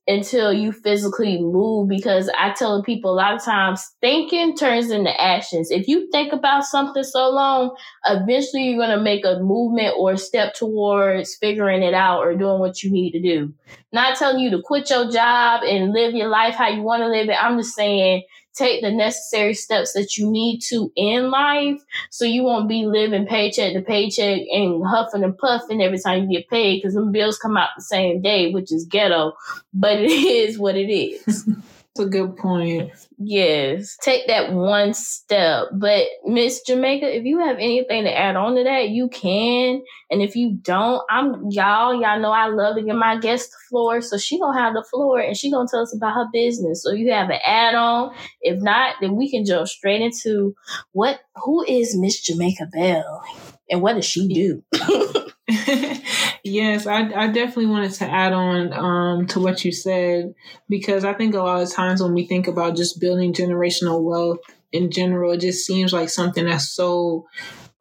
until 0.08 0.52
you 0.52 0.72
physically 0.72 1.40
move 1.42 1.88
because 1.88 2.30
I 2.38 2.52
tell 2.52 2.84
people 2.84 3.14
a 3.14 3.16
lot 3.16 3.36
of 3.36 3.44
times 3.44 3.88
thinking 4.02 4.58
turns 4.58 4.90
into 4.90 5.12
actions. 5.22 5.70
If 5.72 5.88
you 5.88 6.10
think 6.12 6.34
about 6.34 6.64
something 6.64 7.04
so 7.04 7.30
long, 7.30 7.76
eventually 8.06 8.64
you're 8.64 8.84
going 8.84 8.98
to 8.98 9.04
make 9.04 9.24
a 9.26 9.40
movement 9.40 9.96
or 9.98 10.18
step 10.18 10.54
towards 10.56 11.36
figuring 11.36 11.84
it 11.84 11.94
out 11.94 12.20
or 12.20 12.36
doing 12.36 12.60
what 12.60 12.84
you 12.84 12.92
need 12.92 13.12
to 13.12 13.22
do. 13.22 13.54
Not 13.94 14.18
telling 14.18 14.40
you 14.40 14.50
to 14.52 14.62
quit 14.62 14.90
your 14.90 15.12
job 15.12 15.64
and 15.64 15.92
live 15.92 16.14
your 16.14 16.30
life 16.30 16.56
how 16.56 16.70
you 16.70 16.82
want 16.82 17.02
to 17.02 17.08
live 17.08 17.30
it. 17.30 17.44
I'm 17.44 17.58
just 17.58 17.76
saying 17.76 18.24
take 18.54 18.82
the 18.82 18.92
necessary 18.92 19.54
steps 19.54 19.94
that 19.94 20.18
you 20.18 20.30
need 20.30 20.60
to 20.60 20.92
in 20.96 21.32
life 21.32 21.82
so 22.10 22.26
you 22.26 22.44
won't 22.44 22.68
be 22.68 22.86
living 22.86 23.26
paycheck 23.26 23.74
to 23.74 23.82
paycheck 23.82 24.42
and 24.52 24.86
huffing 24.86 25.24
and 25.24 25.38
puffing 25.38 25.82
every 25.82 26.00
time 26.00 26.24
you 26.24 26.40
get 26.40 26.50
paid 26.50 26.78
because 26.78 26.94
them 26.94 27.12
bills 27.12 27.38
come 27.38 27.58
out 27.58 27.70
the 27.76 27.84
same 27.84 28.22
day, 28.22 28.52
which 28.52 28.72
is 28.72 28.86
ghetto, 28.86 29.34
but 29.74 30.00
it 30.00 30.12
is 30.12 30.60
what 30.60 30.76
it 30.76 30.92
is. 30.92 31.50
That's 31.96 32.08
a 32.08 32.10
good 32.10 32.38
point. 32.38 32.92
Yes, 33.18 33.98
take 34.02 34.28
that 34.28 34.54
one 34.54 34.94
step. 34.94 35.68
But 35.74 36.06
Miss 36.26 36.62
Jamaica, 36.62 37.18
if 37.18 37.26
you 37.26 37.40
have 37.40 37.58
anything 37.58 38.06
to 38.06 38.18
add 38.18 38.38
on 38.38 38.56
to 38.56 38.64
that, 38.64 38.90
you 38.90 39.10
can. 39.10 39.84
And 40.10 40.22
if 40.22 40.36
you 40.38 40.58
don't, 40.62 41.04
I'm 41.10 41.50
y'all. 41.50 41.94
Y'all 42.02 42.20
know 42.20 42.32
I 42.32 42.48
love 42.48 42.78
to 42.78 42.82
give 42.84 42.96
my 42.96 43.18
guest 43.18 43.52
the 43.52 43.58
floor, 43.70 44.00
so 44.02 44.18
she 44.18 44.40
gonna 44.40 44.58
have 44.58 44.74
the 44.74 44.86
floor 44.90 45.20
and 45.20 45.36
she 45.36 45.52
gonna 45.52 45.68
tell 45.70 45.82
us 45.82 45.94
about 45.96 46.14
her 46.16 46.28
business. 46.32 46.82
So 46.82 46.94
you 46.94 47.12
have 47.12 47.30
an 47.30 47.40
add 47.46 47.76
on. 47.76 48.16
If 48.42 48.62
not, 48.62 48.96
then 49.02 49.18
we 49.18 49.30
can 49.30 49.46
jump 49.46 49.68
straight 49.68 50.02
into 50.02 50.56
what. 50.94 51.20
Who 51.44 51.64
is 51.68 51.98
Miss 51.98 52.22
Jamaica 52.22 52.68
Bell, 52.74 53.24
and 53.70 53.82
what 53.82 53.94
does 53.96 54.06
she 54.06 54.28
do? 54.34 54.64
yes, 56.44 56.88
I, 56.88 57.12
I 57.14 57.28
definitely 57.28 57.68
wanted 57.68 57.94
to 57.94 58.06
add 58.06 58.34
on 58.34 58.74
um, 58.74 59.28
to 59.28 59.40
what 59.40 59.66
you 59.66 59.72
said 59.72 60.34
because 60.70 61.04
I 61.04 61.14
think 61.14 61.36
a 61.36 61.40
lot 61.40 61.62
of 61.62 61.72
times 61.72 62.02
when 62.02 62.14
we 62.14 62.26
think 62.26 62.48
about 62.48 62.76
just 62.76 63.00
building 63.00 63.34
generational 63.34 64.02
wealth 64.02 64.40
in 64.72 64.92
general, 64.92 65.34
it 65.34 65.42
just 65.42 65.66
seems 65.66 65.94
like 65.94 66.10
something 66.10 66.46
that's 66.46 66.72
so 66.72 67.26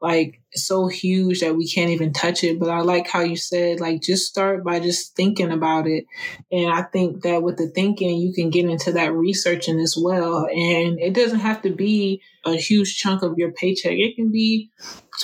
like 0.01 0.41
so 0.53 0.89
huge 0.89 1.41
that 1.41 1.57
we 1.57 1.69
can't 1.69 1.91
even 1.91 2.13
touch 2.13 2.43
it. 2.43 2.59
But 2.59 2.71
I 2.71 2.81
like 2.81 3.07
how 3.07 3.21
you 3.21 3.37
said, 3.37 3.81
like, 3.81 4.01
just 4.01 4.27
start 4.27 4.65
by 4.65 4.81
just 4.81 5.15
thinking 5.15 5.51
about 5.51 5.87
it. 5.87 6.07
And 6.51 6.73
I 6.73 6.83
think 6.83 7.23
that 7.23 7.43
with 7.43 7.59
the 7.59 7.69
thinking, 7.69 8.19
you 8.19 8.33
can 8.33 8.51
get 8.51 8.65
into 8.65 8.93
that 8.93 9.13
researching 9.13 9.79
as 9.79 9.97
well. 10.01 10.47
And 10.47 10.99
it 10.99 11.15
doesn't 11.15 11.41
have 11.41 11.63
to 11.63 11.71
be 11.71 12.23
a 12.45 12.55
huge 12.55 12.97
chunk 12.97 13.23
of 13.23 13.35
your 13.37 13.53
paycheck. 13.53 13.93
It 13.93 14.17
can 14.17 14.33
be 14.33 14.71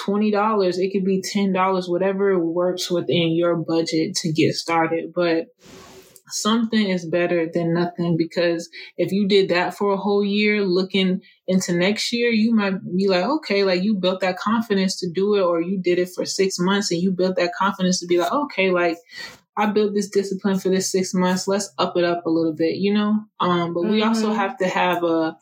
$20, 0.07 0.79
it 0.79 0.93
could 0.93 1.05
be 1.05 1.23
$10, 1.23 1.89
whatever 1.89 2.39
works 2.39 2.91
within 2.91 3.35
your 3.35 3.57
budget 3.57 4.15
to 4.17 4.33
get 4.33 4.55
started. 4.55 5.12
But 5.15 5.47
something 6.29 6.89
is 6.89 7.07
better 7.07 7.49
than 7.53 7.75
nothing 7.75 8.17
because 8.17 8.69
if 8.97 9.12
you 9.12 9.29
did 9.29 9.49
that 9.49 9.77
for 9.77 9.93
a 9.93 9.97
whole 9.97 10.25
year 10.25 10.65
looking 10.65 11.21
into 11.47 11.73
next 11.73 12.12
year 12.12 12.31
you 12.31 12.55
might 12.55 12.75
be 12.97 13.09
like 13.09 13.25
okay 13.25 13.65
like 13.65 13.83
you 13.83 13.95
built 13.95 14.21
that 14.21 14.39
confidence 14.39 14.99
to 14.99 15.09
do 15.11 15.35
it 15.37 15.43
or 15.43 15.61
you 15.61 15.79
did 15.81 15.99
it 15.99 16.09
for 16.15 16.25
six 16.25 16.59
months 16.59 16.91
and 16.91 17.01
you 17.01 17.11
built 17.11 17.37
that 17.37 17.53
confidence 17.57 18.01
to 18.01 18.07
be 18.07 18.19
like 18.19 18.33
okay 18.33 18.71
like 18.71 18.97
I 19.59 19.67
built 19.67 19.95
this 19.95 20.11
discipline 20.11 20.59
for 20.59 20.69
this 20.69 20.93
six 20.93 21.15
months. 21.15 21.49
Let's 21.49 21.73
up 21.79 21.97
it 21.97 22.05
up 22.05 22.27
a 22.27 22.31
little 22.31 22.53
bit, 22.53 22.77
you 22.77 22.93
know. 22.93 23.25
Um, 23.41 23.73
but 23.73 23.85
mm-hmm. 23.85 23.91
we 23.91 24.03
also 24.03 24.27
mm-hmm. 24.27 24.37
have 24.37 24.59
to 24.59 24.69
have 24.69 25.03
a 25.03 25.39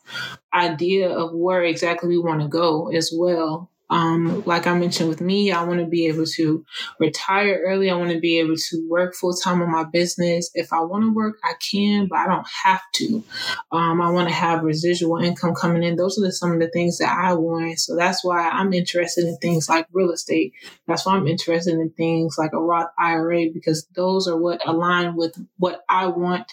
idea 0.53 1.09
of 1.09 1.31
where 1.33 1.63
exactly 1.63 2.07
we 2.07 2.17
want 2.17 2.39
to 2.41 2.47
go 2.47 2.89
as 2.95 3.11
well. 3.13 3.71
Um, 3.89 4.43
like 4.45 4.67
I 4.67 4.77
mentioned 4.77 5.09
with 5.09 5.21
me, 5.21 5.51
I 5.51 5.63
want 5.63 5.79
to 5.79 5.85
be 5.85 6.07
able 6.07 6.25
to 6.25 6.65
retire 6.99 7.61
early. 7.65 7.89
I 7.89 7.95
want 7.95 8.11
to 8.11 8.19
be 8.19 8.39
able 8.39 8.55
to 8.55 8.87
work 8.89 9.15
full 9.15 9.33
time 9.33 9.61
on 9.61 9.71
my 9.71 9.83
business. 9.83 10.49
If 10.53 10.73
I 10.73 10.81
want 10.81 11.03
to 11.03 11.13
work, 11.13 11.37
I 11.43 11.53
can, 11.71 12.07
but 12.07 12.19
I 12.19 12.27
don't 12.27 12.47
have 12.63 12.81
to. 12.95 13.23
Um, 13.71 14.01
I 14.01 14.09
want 14.11 14.27
to 14.27 14.33
have 14.33 14.63
residual 14.63 15.17
income 15.17 15.53
coming 15.53 15.83
in. 15.83 15.95
Those 15.95 16.17
are 16.17 16.21
the, 16.21 16.31
some 16.31 16.53
of 16.53 16.59
the 16.59 16.69
things 16.69 16.97
that 16.97 17.15
I 17.15 17.33
want. 17.33 17.79
So 17.79 17.95
that's 17.95 18.23
why 18.23 18.49
I'm 18.49 18.73
interested 18.73 19.25
in 19.25 19.37
things 19.37 19.69
like 19.69 19.87
real 19.91 20.11
estate. 20.11 20.53
That's 20.87 21.05
why 21.05 21.15
I'm 21.15 21.27
interested 21.27 21.73
in 21.73 21.89
things 21.91 22.35
like 22.37 22.53
a 22.53 22.59
Roth 22.59 22.89
IRA 22.97 23.45
because 23.53 23.87
those 23.95 24.27
are 24.27 24.37
what 24.37 24.67
align 24.67 25.15
with 25.15 25.35
what 25.57 25.83
I 25.89 26.07
want 26.07 26.51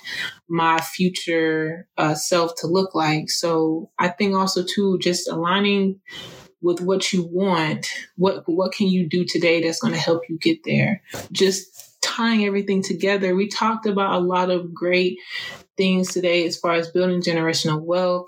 my 0.49 0.79
future 0.81 1.89
uh, 1.97 2.15
self 2.15 2.55
to 2.59 2.67
look 2.67 2.95
like. 2.95 3.31
So 3.31 3.91
I 3.99 4.09
think 4.09 4.35
also 4.35 4.63
too, 4.63 4.99
just 4.99 5.29
aligning 5.29 6.01
with 6.63 6.81
what 6.81 7.13
you 7.13 7.25
want, 7.25 7.89
what 8.17 8.43
what 8.47 8.73
can 8.73 8.89
you 8.89 9.09
do 9.09 9.25
today 9.25 9.63
that's 9.63 9.81
going 9.81 9.95
to 9.95 10.01
help 10.01 10.29
you 10.29 10.39
get 10.39 10.65
there? 10.65 11.03
Just 11.33 12.01
tying 12.03 12.45
everything 12.45 12.83
together. 12.83 13.35
We 13.35 13.49
talked 13.49 13.87
about 13.87 14.15
a 14.15 14.25
lot 14.25 14.51
of 14.51 14.75
great 14.75 15.19
things 15.77 16.13
today 16.13 16.47
as 16.47 16.57
far 16.57 16.73
as 16.73 16.91
building 16.91 17.23
generational 17.23 17.81
wealth 17.81 18.27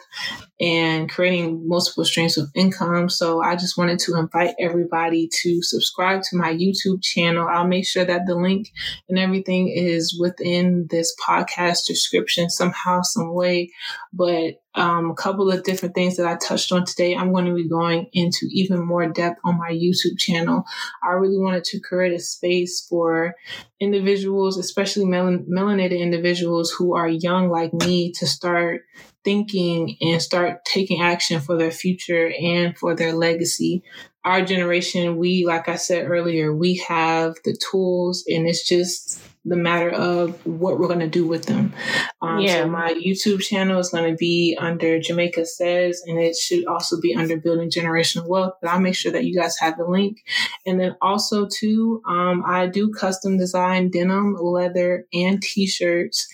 and 0.61 1.11
creating 1.11 1.68
multiple 1.68 2.04
streams 2.04 2.38
of 2.38 2.48
income. 2.54 3.09
So 3.09 3.42
I 3.42 3.57
just 3.57 3.76
wanted 3.76 3.98
to 4.00 4.16
invite 4.16 4.54
everybody 4.59 5.28
to 5.42 5.62
subscribe 5.62 6.22
to 6.22 6.37
my 6.37 6.52
YouTube 6.52 7.02
channel. 7.02 7.48
I'll 7.48 7.66
make 7.66 7.87
sure 7.87 8.04
that 8.04 8.26
the 8.26 8.35
link 8.35 8.68
and 9.09 9.18
everything 9.18 9.68
is 9.68 10.18
within 10.18 10.87
this 10.90 11.14
podcast 11.26 11.87
description 11.87 12.50
somehow, 12.50 13.02
some 13.02 13.35
way. 13.35 13.70
But 14.12 14.61
um, 14.76 15.11
a 15.11 15.14
couple 15.14 15.50
of 15.50 15.62
different 15.62 15.94
things 15.94 16.16
that 16.16 16.26
I 16.26 16.37
touched 16.37 16.72
on 16.72 16.85
today. 16.85 17.14
I'm 17.14 17.33
going 17.33 17.44
to 17.46 17.54
be 17.54 17.68
going 17.68 18.09
into 18.12 18.48
even 18.50 18.85
more 18.85 19.07
depth 19.07 19.38
on 19.44 19.57
my 19.57 19.70
YouTube 19.70 20.18
channel. 20.18 20.64
I 21.02 21.12
really 21.12 21.38
wanted 21.38 21.64
to 21.64 21.80
create 21.80 22.12
a 22.12 22.18
space 22.18 22.85
for 22.88 23.35
individuals, 23.80 24.59
especially 24.59 25.04
melan- 25.04 25.46
melanated 25.48 26.00
individuals 26.00 26.72
who 26.72 26.94
are 26.94 27.09
young 27.09 27.34
like 27.42 27.73
me, 27.73 28.12
to 28.12 28.27
start 28.27 28.83
thinking 29.25 29.97
and 30.01 30.20
start 30.20 30.64
taking 30.64 31.01
action 31.03 31.40
for 31.40 31.57
their 31.57 31.70
future 31.70 32.33
and 32.40 32.77
for 32.77 32.94
their 32.94 33.12
legacy. 33.12 33.83
Our 34.24 34.42
generation, 34.42 35.16
we, 35.16 35.44
like 35.46 35.68
I 35.68 35.76
said 35.76 36.10
earlier, 36.10 36.54
we 36.54 36.76
have 36.88 37.34
the 37.44 37.56
tools 37.70 38.24
and 38.26 38.46
it's 38.46 38.66
just 38.66 39.20
the 39.44 39.56
matter 39.56 39.90
of 39.90 40.34
what 40.46 40.78
we're 40.78 40.87
going 40.87 41.00
to 41.00 41.08
do 41.08 41.26
with 41.26 41.44
them. 41.44 41.74
Um, 42.22 42.40
yeah. 42.40 42.62
So 42.62 42.68
my 42.68 42.94
YouTube 42.94 43.42
channel 43.42 43.78
is 43.78 43.90
going 43.90 44.10
to 44.10 44.16
be 44.16 44.56
under 44.58 44.98
Jamaica 44.98 45.44
Says, 45.44 46.02
and 46.06 46.18
it 46.18 46.34
should 46.34 46.64
also 46.66 46.98
be 47.00 47.14
under 47.14 47.37
Building 47.37 47.70
Generational 47.70 48.26
Wealth. 48.26 48.54
But 48.62 48.70
I'll 48.70 48.80
make 48.80 48.94
sure 48.94 49.12
that 49.12 49.24
you 49.24 49.34
guys 49.38 49.58
have 49.58 49.76
the 49.76 49.84
link. 49.84 50.24
And 50.64 50.80
then 50.80 50.96
also 51.02 51.46
too, 51.46 52.00
um, 52.08 52.42
I 52.46 52.66
do 52.66 52.90
custom 52.90 53.37
design 53.37 53.90
denim, 53.90 54.37
leather, 54.40 55.04
and 55.12 55.42
t-shirts. 55.42 56.26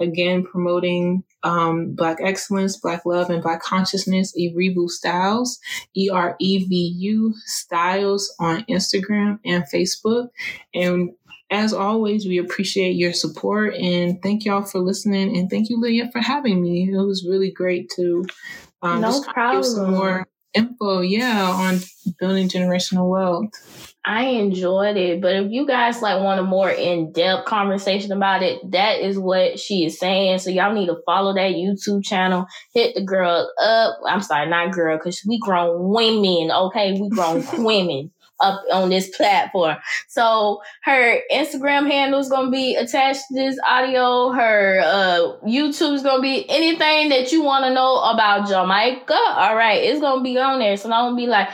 Again, 0.00 0.44
promoting 0.44 1.22
um, 1.44 1.94
Black 1.94 2.18
excellence, 2.20 2.76
Black 2.76 3.06
love, 3.06 3.30
and 3.30 3.42
Black 3.42 3.62
consciousness. 3.62 4.34
Erevu 4.38 4.88
Styles, 4.88 5.60
E 5.94 6.08
R 6.10 6.36
E 6.40 6.64
V 6.64 6.74
U 6.98 7.34
Styles 7.44 8.34
on 8.40 8.64
Instagram 8.64 9.38
and 9.44 9.64
Facebook. 9.72 10.28
And 10.74 11.10
as 11.50 11.72
always, 11.72 12.26
we 12.26 12.38
appreciate 12.38 12.96
your 12.96 13.12
support 13.12 13.74
and 13.74 14.20
thank 14.22 14.44
y'all 14.44 14.62
for 14.62 14.80
listening. 14.80 15.36
And 15.36 15.48
thank 15.48 15.68
you, 15.68 15.78
Leah, 15.80 16.10
for 16.10 16.20
having 16.20 16.62
me. 16.62 16.90
It 16.90 16.96
was 16.96 17.26
really 17.28 17.50
great 17.50 17.90
to 17.96 18.24
um, 18.82 19.02
no 19.02 19.08
just 19.08 19.28
problem. 19.28 19.62
give 19.62 19.70
some 19.70 19.90
more 19.92 20.26
info, 20.54 21.00
yeah, 21.00 21.50
on 21.50 21.80
building 22.18 22.48
generational 22.48 23.10
wealth. 23.10 23.50
I 24.06 24.24
enjoyed 24.24 24.98
it, 24.98 25.22
but 25.22 25.34
if 25.34 25.50
you 25.50 25.66
guys 25.66 26.02
like 26.02 26.22
want 26.22 26.38
a 26.38 26.42
more 26.42 26.70
in 26.70 27.12
depth 27.12 27.46
conversation 27.46 28.12
about 28.12 28.42
it, 28.42 28.60
that 28.72 29.00
is 29.00 29.18
what 29.18 29.58
she 29.58 29.86
is 29.86 29.98
saying. 29.98 30.38
So 30.40 30.50
y'all 30.50 30.74
need 30.74 30.88
to 30.88 30.98
follow 31.06 31.32
that 31.32 31.52
YouTube 31.52 32.04
channel. 32.04 32.44
Hit 32.74 32.94
the 32.94 33.02
girl 33.02 33.50
up. 33.62 33.96
I'm 34.06 34.20
sorry, 34.20 34.48
not 34.48 34.72
girl, 34.72 34.98
because 34.98 35.22
we 35.26 35.38
grown 35.38 35.88
women. 35.88 36.50
Okay, 36.50 36.92
we 37.00 37.08
grown 37.08 37.44
women 37.64 38.10
up 38.40 38.62
on 38.72 38.90
this 38.90 39.14
platform. 39.16 39.76
So 40.08 40.60
her 40.82 41.20
Instagram 41.32 41.90
handle 41.90 42.20
is 42.20 42.28
gonna 42.28 42.50
be 42.50 42.76
attached 42.76 43.22
to 43.28 43.34
this 43.34 43.58
audio. 43.66 44.30
Her 44.30 44.80
uh, 44.84 45.46
YouTube 45.46 45.94
is 45.94 46.02
gonna 46.02 46.22
be 46.22 46.48
anything 46.48 47.08
that 47.10 47.32
you 47.32 47.42
want 47.42 47.64
to 47.64 47.72
know 47.72 48.00
about 48.02 48.48
Jamaica. 48.48 49.14
All 49.14 49.56
right, 49.56 49.82
it's 49.82 50.00
gonna 50.00 50.22
be 50.22 50.38
on 50.38 50.58
there. 50.58 50.76
So 50.76 50.90
I'm 50.90 51.12
gonna 51.12 51.16
be 51.16 51.26
like, 51.26 51.48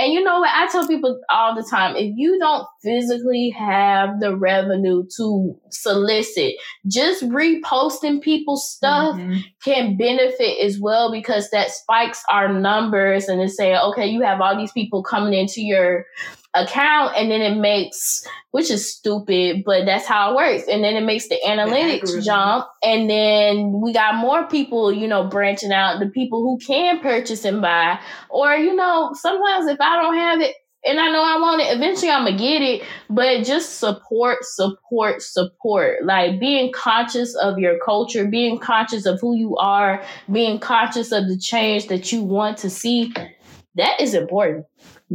and 0.00 0.12
you 0.12 0.24
know 0.24 0.40
what? 0.40 0.50
I 0.52 0.66
tell 0.68 0.86
people 0.86 1.20
all 1.30 1.54
the 1.54 1.66
time 1.68 1.94
if 1.96 2.12
you 2.16 2.38
don't 2.38 2.66
physically 2.82 3.50
have 3.50 4.18
the 4.18 4.36
revenue 4.36 5.04
to 5.16 5.58
solicit, 5.70 6.54
just 6.86 7.22
reposting 7.24 8.22
people's 8.22 8.68
stuff 8.68 9.16
mm-hmm. 9.16 9.40
can 9.62 9.96
benefit 9.96 10.58
as 10.64 10.80
well 10.80 11.12
because 11.12 11.50
that 11.50 11.70
spikes 11.70 12.22
our 12.30 12.52
numbers 12.52 13.28
and 13.28 13.40
it's 13.42 13.56
say, 13.56 13.76
okay, 13.76 14.06
you 14.06 14.22
have 14.22 14.40
all 14.40 14.56
these 14.56 14.72
people 14.72 15.02
coming 15.02 15.34
into 15.34 15.60
your 15.60 16.06
account 16.54 17.14
and 17.16 17.30
then 17.30 17.40
it 17.40 17.56
makes 17.56 18.26
which 18.50 18.70
is 18.70 18.92
stupid 18.92 19.62
but 19.64 19.84
that's 19.84 20.06
how 20.06 20.32
it 20.32 20.36
works 20.36 20.66
and 20.68 20.82
then 20.82 20.96
it 20.96 21.04
makes 21.04 21.28
the 21.28 21.38
analytics 21.46 22.12
the 22.12 22.20
jump 22.20 22.66
and 22.82 23.08
then 23.08 23.80
we 23.80 23.92
got 23.92 24.16
more 24.16 24.48
people 24.48 24.92
you 24.92 25.06
know 25.06 25.28
branching 25.28 25.70
out 25.70 26.00
the 26.00 26.08
people 26.08 26.42
who 26.42 26.58
can 26.58 26.98
purchase 26.98 27.44
and 27.44 27.62
buy 27.62 28.00
or 28.30 28.54
you 28.54 28.74
know 28.74 29.12
sometimes 29.14 29.68
if 29.68 29.80
i 29.80 30.02
don't 30.02 30.16
have 30.16 30.40
it 30.40 30.56
and 30.84 30.98
I 30.98 31.10
know 31.10 31.22
I 31.22 31.38
want 31.38 31.60
it. 31.60 31.76
Eventually, 31.76 32.10
I'm 32.10 32.24
gonna 32.24 32.38
get 32.38 32.62
it, 32.62 32.82
but 33.10 33.44
just 33.44 33.78
support, 33.78 34.38
support, 34.42 35.22
support. 35.22 36.04
Like 36.04 36.40
being 36.40 36.72
conscious 36.72 37.34
of 37.36 37.58
your 37.58 37.78
culture, 37.84 38.26
being 38.26 38.58
conscious 38.58 39.04
of 39.04 39.20
who 39.20 39.36
you 39.36 39.56
are, 39.56 40.02
being 40.32 40.58
conscious 40.58 41.12
of 41.12 41.28
the 41.28 41.38
change 41.38 41.88
that 41.88 42.12
you 42.12 42.22
want 42.22 42.58
to 42.58 42.70
see. 42.70 43.12
That 43.74 44.00
is 44.00 44.14
important. 44.14 44.66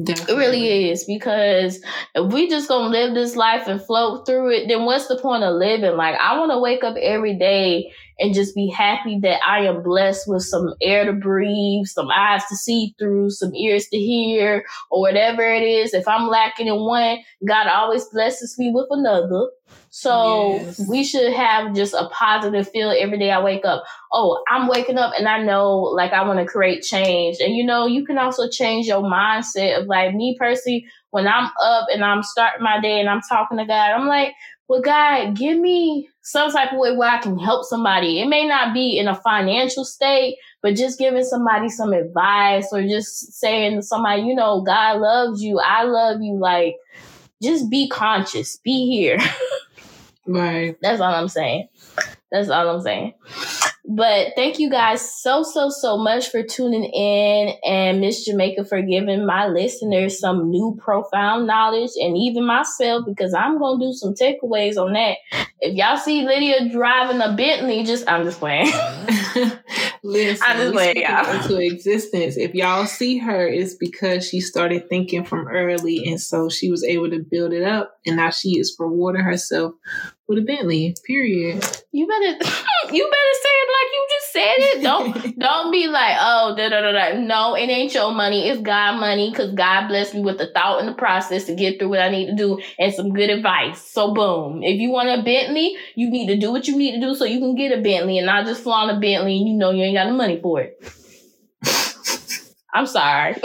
Definitely. 0.03 0.33
It 0.33 0.37
really 0.37 0.89
is 0.91 1.05
because 1.05 1.81
if 2.15 2.33
we 2.33 2.49
just 2.49 2.67
gonna 2.67 2.89
live 2.89 3.13
this 3.13 3.37
life 3.37 3.67
and 3.67 3.81
float 3.81 4.25
through 4.25 4.51
it, 4.51 4.67
then 4.67 4.83
what's 4.83 5.07
the 5.07 5.17
point 5.17 5.43
of 5.45 5.55
living? 5.55 5.95
Like 5.95 6.15
I 6.19 6.37
want 6.37 6.51
to 6.51 6.59
wake 6.59 6.83
up 6.83 6.97
every 6.97 7.37
day 7.37 7.93
and 8.19 8.33
just 8.33 8.55
be 8.55 8.67
happy 8.69 9.19
that 9.21 9.39
I 9.45 9.65
am 9.65 9.83
blessed 9.83 10.27
with 10.27 10.43
some 10.43 10.73
air 10.81 11.05
to 11.05 11.13
breathe, 11.13 11.85
some 11.85 12.09
eyes 12.09 12.43
to 12.49 12.57
see 12.57 12.93
through, 12.99 13.29
some 13.29 13.55
ears 13.55 13.87
to 13.87 13.97
hear, 13.97 14.65
or 14.91 14.99
whatever 14.99 15.43
it 15.43 15.63
is. 15.63 15.93
If 15.93 16.09
I'm 16.09 16.27
lacking 16.27 16.67
in 16.67 16.75
one, 16.75 17.19
God 17.47 17.67
always 17.67 18.03
blesses 18.05 18.55
me 18.59 18.71
with 18.73 18.87
another. 18.89 19.49
So 19.97 20.55
yes. 20.55 20.89
we 20.89 21.05
should 21.05 21.31
have 21.31 21.73
just 21.73 21.93
a 21.93 22.09
positive 22.11 22.69
feel 22.69 22.89
every 22.91 23.17
day 23.17 23.31
I 23.31 23.41
wake 23.41 23.63
up. 23.63 23.85
Oh, 24.11 24.43
I'm 24.45 24.67
waking 24.67 24.97
up 24.97 25.13
and 25.17 25.25
I 25.25 25.41
know 25.41 25.79
like 25.79 26.11
I 26.11 26.27
want 26.27 26.37
to 26.39 26.45
create 26.45 26.83
change. 26.83 27.37
And 27.39 27.55
you 27.55 27.65
know, 27.65 27.87
you 27.87 28.05
can 28.05 28.17
also 28.17 28.49
change 28.49 28.87
your 28.87 29.03
mindset 29.03 29.79
of 29.79 29.87
like 29.87 30.13
me 30.13 30.35
personally, 30.37 30.85
when 31.11 31.29
I'm 31.29 31.49
up 31.63 31.87
and 31.93 32.03
I'm 32.03 32.23
starting 32.23 32.61
my 32.61 32.81
day 32.81 32.99
and 32.99 33.07
I'm 33.07 33.21
talking 33.21 33.57
to 33.57 33.65
God, 33.65 33.91
I'm 33.91 34.05
like, 34.05 34.33
well, 34.67 34.81
God, 34.81 35.37
give 35.37 35.57
me 35.57 36.09
some 36.23 36.51
type 36.51 36.73
of 36.73 36.77
way 36.77 36.93
where 36.93 37.09
I 37.09 37.21
can 37.21 37.39
help 37.39 37.63
somebody. 37.63 38.19
It 38.19 38.27
may 38.27 38.45
not 38.45 38.73
be 38.73 38.99
in 38.99 39.07
a 39.07 39.15
financial 39.15 39.85
state, 39.85 40.35
but 40.61 40.75
just 40.75 40.99
giving 40.99 41.23
somebody 41.23 41.69
some 41.69 41.93
advice 41.93 42.67
or 42.73 42.81
just 42.81 43.31
saying 43.31 43.77
to 43.77 43.81
somebody, 43.81 44.23
you 44.23 44.35
know, 44.35 44.61
God 44.61 44.99
loves 44.99 45.41
you. 45.41 45.61
I 45.61 45.83
love 45.83 46.21
you. 46.21 46.37
Like, 46.37 46.75
just 47.41 47.69
be 47.69 47.87
conscious, 47.87 48.57
be 48.57 48.91
here. 48.91 49.19
right. 50.27 50.77
That's 50.81 51.01
all 51.01 51.13
I'm 51.13 51.27
saying. 51.27 51.67
That's 52.31 52.49
all 52.49 52.69
I'm 52.69 52.81
saying. 52.81 53.13
But 53.87 54.29
thank 54.35 54.57
you 54.57 54.69
guys 54.71 55.21
so, 55.21 55.43
so, 55.43 55.69
so 55.69 55.95
much 55.97 56.29
for 56.29 56.41
tuning 56.41 56.85
in 56.85 57.55
and 57.63 58.01
Miss 58.01 58.25
Jamaica 58.25 58.65
for 58.65 58.81
giving 58.81 59.27
my 59.27 59.47
listeners 59.47 60.19
some 60.19 60.49
new 60.49 60.75
profound 60.81 61.45
knowledge 61.45 61.91
and 62.01 62.17
even 62.17 62.45
myself 62.47 63.05
because 63.05 63.35
I'm 63.35 63.59
going 63.59 63.79
to 63.79 63.85
do 63.85 63.93
some 63.93 64.15
takeaways 64.15 64.77
on 64.77 64.93
that. 64.93 65.17
If 65.59 65.75
y'all 65.75 65.97
see 65.97 66.25
Lydia 66.25 66.69
driving 66.71 67.21
a 67.21 67.35
Bentley, 67.35 67.83
just, 67.83 68.09
I'm 68.09 68.23
just 68.23 68.39
playing. 68.39 68.71
Listen, 70.05 70.71
playing, 70.71 70.97
y'all. 70.97 71.31
Into 71.31 71.57
existence. 71.59 72.37
If 72.37 72.53
y'all 72.53 72.85
see 72.85 73.17
her, 73.17 73.47
it's 73.47 73.73
because 73.73 74.27
she 74.27 74.39
started 74.39 74.87
thinking 74.87 75.25
from 75.25 75.47
early 75.47 76.05
and 76.05 76.21
so 76.21 76.47
she 76.47 76.69
was 76.69 76.83
able 76.83 77.09
to 77.09 77.19
build 77.19 77.53
it 77.53 77.63
up 77.63 77.97
and 78.05 78.17
now 78.17 78.29
she 78.29 78.59
is 78.59 78.75
rewarding 78.77 79.23
herself 79.23 79.73
with 80.27 80.39
a 80.39 80.41
Bentley. 80.41 80.95
Period. 81.05 81.63
You 81.91 82.07
better 82.07 82.25
you 82.93 83.03
better 83.03 83.35
say 83.41 83.49
it 83.51 83.69
like 83.75 83.91
you 83.93 84.07
just 84.09 84.33
said 84.33 84.55
it. 84.57 84.83
Don't 84.83 85.39
don't 85.39 85.71
be 85.71 85.87
like, 85.87 86.17
oh, 86.19 86.55
da 86.57 86.69
da 86.69 86.81
da 86.81 86.91
da. 86.91 87.19
No, 87.19 87.55
it 87.55 87.69
ain't 87.69 87.93
your 87.93 88.11
money. 88.11 88.49
It's 88.49 88.61
God 88.61 88.99
money 88.99 89.29
because 89.29 89.53
God 89.53 89.87
blessed 89.87 90.15
me 90.15 90.21
with 90.21 90.37
the 90.37 90.51
thought 90.51 90.79
and 90.79 90.87
the 90.87 90.93
process 90.93 91.45
to 91.45 91.55
get 91.55 91.79
through 91.79 91.89
what 91.89 91.99
I 91.99 92.09
need 92.09 92.27
to 92.27 92.35
do 92.35 92.59
and 92.79 92.93
some 92.93 93.13
good 93.13 93.29
advice. 93.29 93.81
So 93.81 94.13
boom. 94.13 94.63
If 94.63 94.79
you 94.79 94.89
want 94.89 95.09
a 95.09 95.23
Bentley, 95.23 95.75
you 95.95 96.09
need 96.09 96.27
to 96.27 96.37
do 96.37 96.51
what 96.51 96.67
you 96.67 96.77
need 96.77 96.99
to 96.99 97.01
do 97.01 97.15
so 97.15 97.25
you 97.25 97.39
can 97.39 97.55
get 97.55 97.77
a 97.77 97.81
Bentley 97.81 98.17
and 98.17 98.25
not 98.25 98.45
just 98.45 98.63
flaunt 98.63 98.91
a 98.91 98.99
Bentley 98.99 99.37
and 99.37 99.47
you 99.47 99.55
know 99.55 99.71
you 99.71 99.83
ain't 99.83 99.94
got 99.95 100.05
the 100.05 100.13
money 100.13 100.39
for 100.41 100.61
it. 100.61 100.81
I'm 102.73 102.85
sorry. 102.85 103.35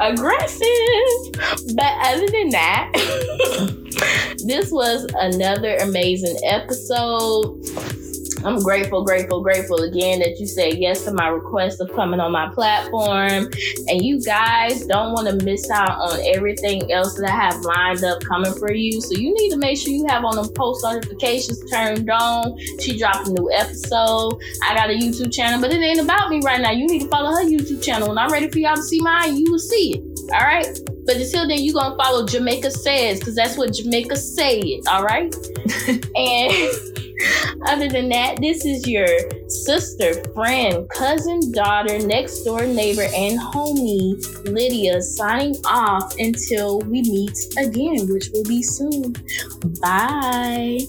Aggressive. 0.00 1.10
But 1.74 1.92
other 2.06 2.28
than 2.28 2.50
that, 2.50 2.92
this 4.46 4.70
was 4.70 5.06
another 5.18 5.76
amazing 5.78 6.38
episode. 6.44 7.64
I'm 8.44 8.62
grateful, 8.62 9.04
grateful, 9.04 9.42
grateful 9.42 9.82
again 9.82 10.20
that 10.20 10.38
you 10.38 10.46
said 10.46 10.78
yes 10.78 11.04
to 11.04 11.12
my 11.12 11.28
request 11.28 11.80
of 11.80 11.92
coming 11.94 12.20
on 12.20 12.32
my 12.32 12.48
platform. 12.54 13.50
And 13.88 14.04
you 14.04 14.20
guys 14.20 14.86
don't 14.86 15.12
want 15.12 15.28
to 15.28 15.44
miss 15.44 15.70
out 15.70 15.98
on 15.98 16.20
everything 16.34 16.92
else 16.92 17.14
that 17.14 17.28
I 17.28 17.34
have 17.34 17.60
lined 17.62 18.04
up 18.04 18.22
coming 18.22 18.54
for 18.54 18.72
you. 18.72 19.00
So 19.00 19.18
you 19.18 19.34
need 19.34 19.50
to 19.50 19.56
make 19.56 19.78
sure 19.78 19.92
you 19.92 20.06
have 20.08 20.24
on 20.24 20.36
the 20.36 20.48
post 20.52 20.84
notifications 20.84 21.62
turned 21.70 22.08
on. 22.10 22.56
She 22.80 22.98
dropped 22.98 23.28
a 23.28 23.32
new 23.32 23.50
episode. 23.52 24.40
I 24.64 24.74
got 24.74 24.90
a 24.90 24.94
YouTube 24.94 25.32
channel, 25.32 25.60
but 25.60 25.72
it 25.72 25.80
ain't 25.80 26.00
about 26.00 26.30
me 26.30 26.40
right 26.44 26.60
now. 26.60 26.70
You 26.70 26.86
need 26.86 27.02
to 27.02 27.08
follow 27.08 27.30
her 27.30 27.44
YouTube 27.44 27.82
channel. 27.82 28.08
When 28.08 28.18
I'm 28.18 28.30
ready 28.30 28.48
for 28.48 28.58
y'all 28.58 28.76
to 28.76 28.82
see 28.82 29.00
mine, 29.00 29.36
you 29.36 29.50
will 29.50 29.58
see 29.58 29.94
it. 29.94 30.32
All 30.32 30.40
right. 30.40 30.66
But 31.06 31.16
until 31.16 31.48
then, 31.48 31.58
you 31.58 31.72
gonna 31.72 31.96
follow 31.96 32.26
Jamaica 32.26 32.70
Says, 32.70 33.18
because 33.18 33.34
that's 33.34 33.56
what 33.56 33.72
Jamaica 33.72 34.16
say 34.16 34.60
it, 34.60 34.86
all 34.86 35.02
right? 35.02 35.34
and 36.16 36.98
other 37.66 37.88
than 37.88 38.08
that, 38.10 38.36
this 38.40 38.64
is 38.64 38.86
your 38.86 39.06
sister, 39.48 40.22
friend, 40.32 40.88
cousin, 40.90 41.52
daughter, 41.52 41.98
next 41.98 42.42
door 42.44 42.66
neighbor, 42.66 43.08
and 43.14 43.38
homie, 43.38 44.16
Lydia, 44.44 45.00
signing 45.00 45.56
off 45.64 46.14
until 46.18 46.80
we 46.80 47.02
meet 47.02 47.38
again, 47.58 48.08
which 48.12 48.30
will 48.32 48.44
be 48.44 48.62
soon. 48.62 49.14
Bye. 49.80 50.80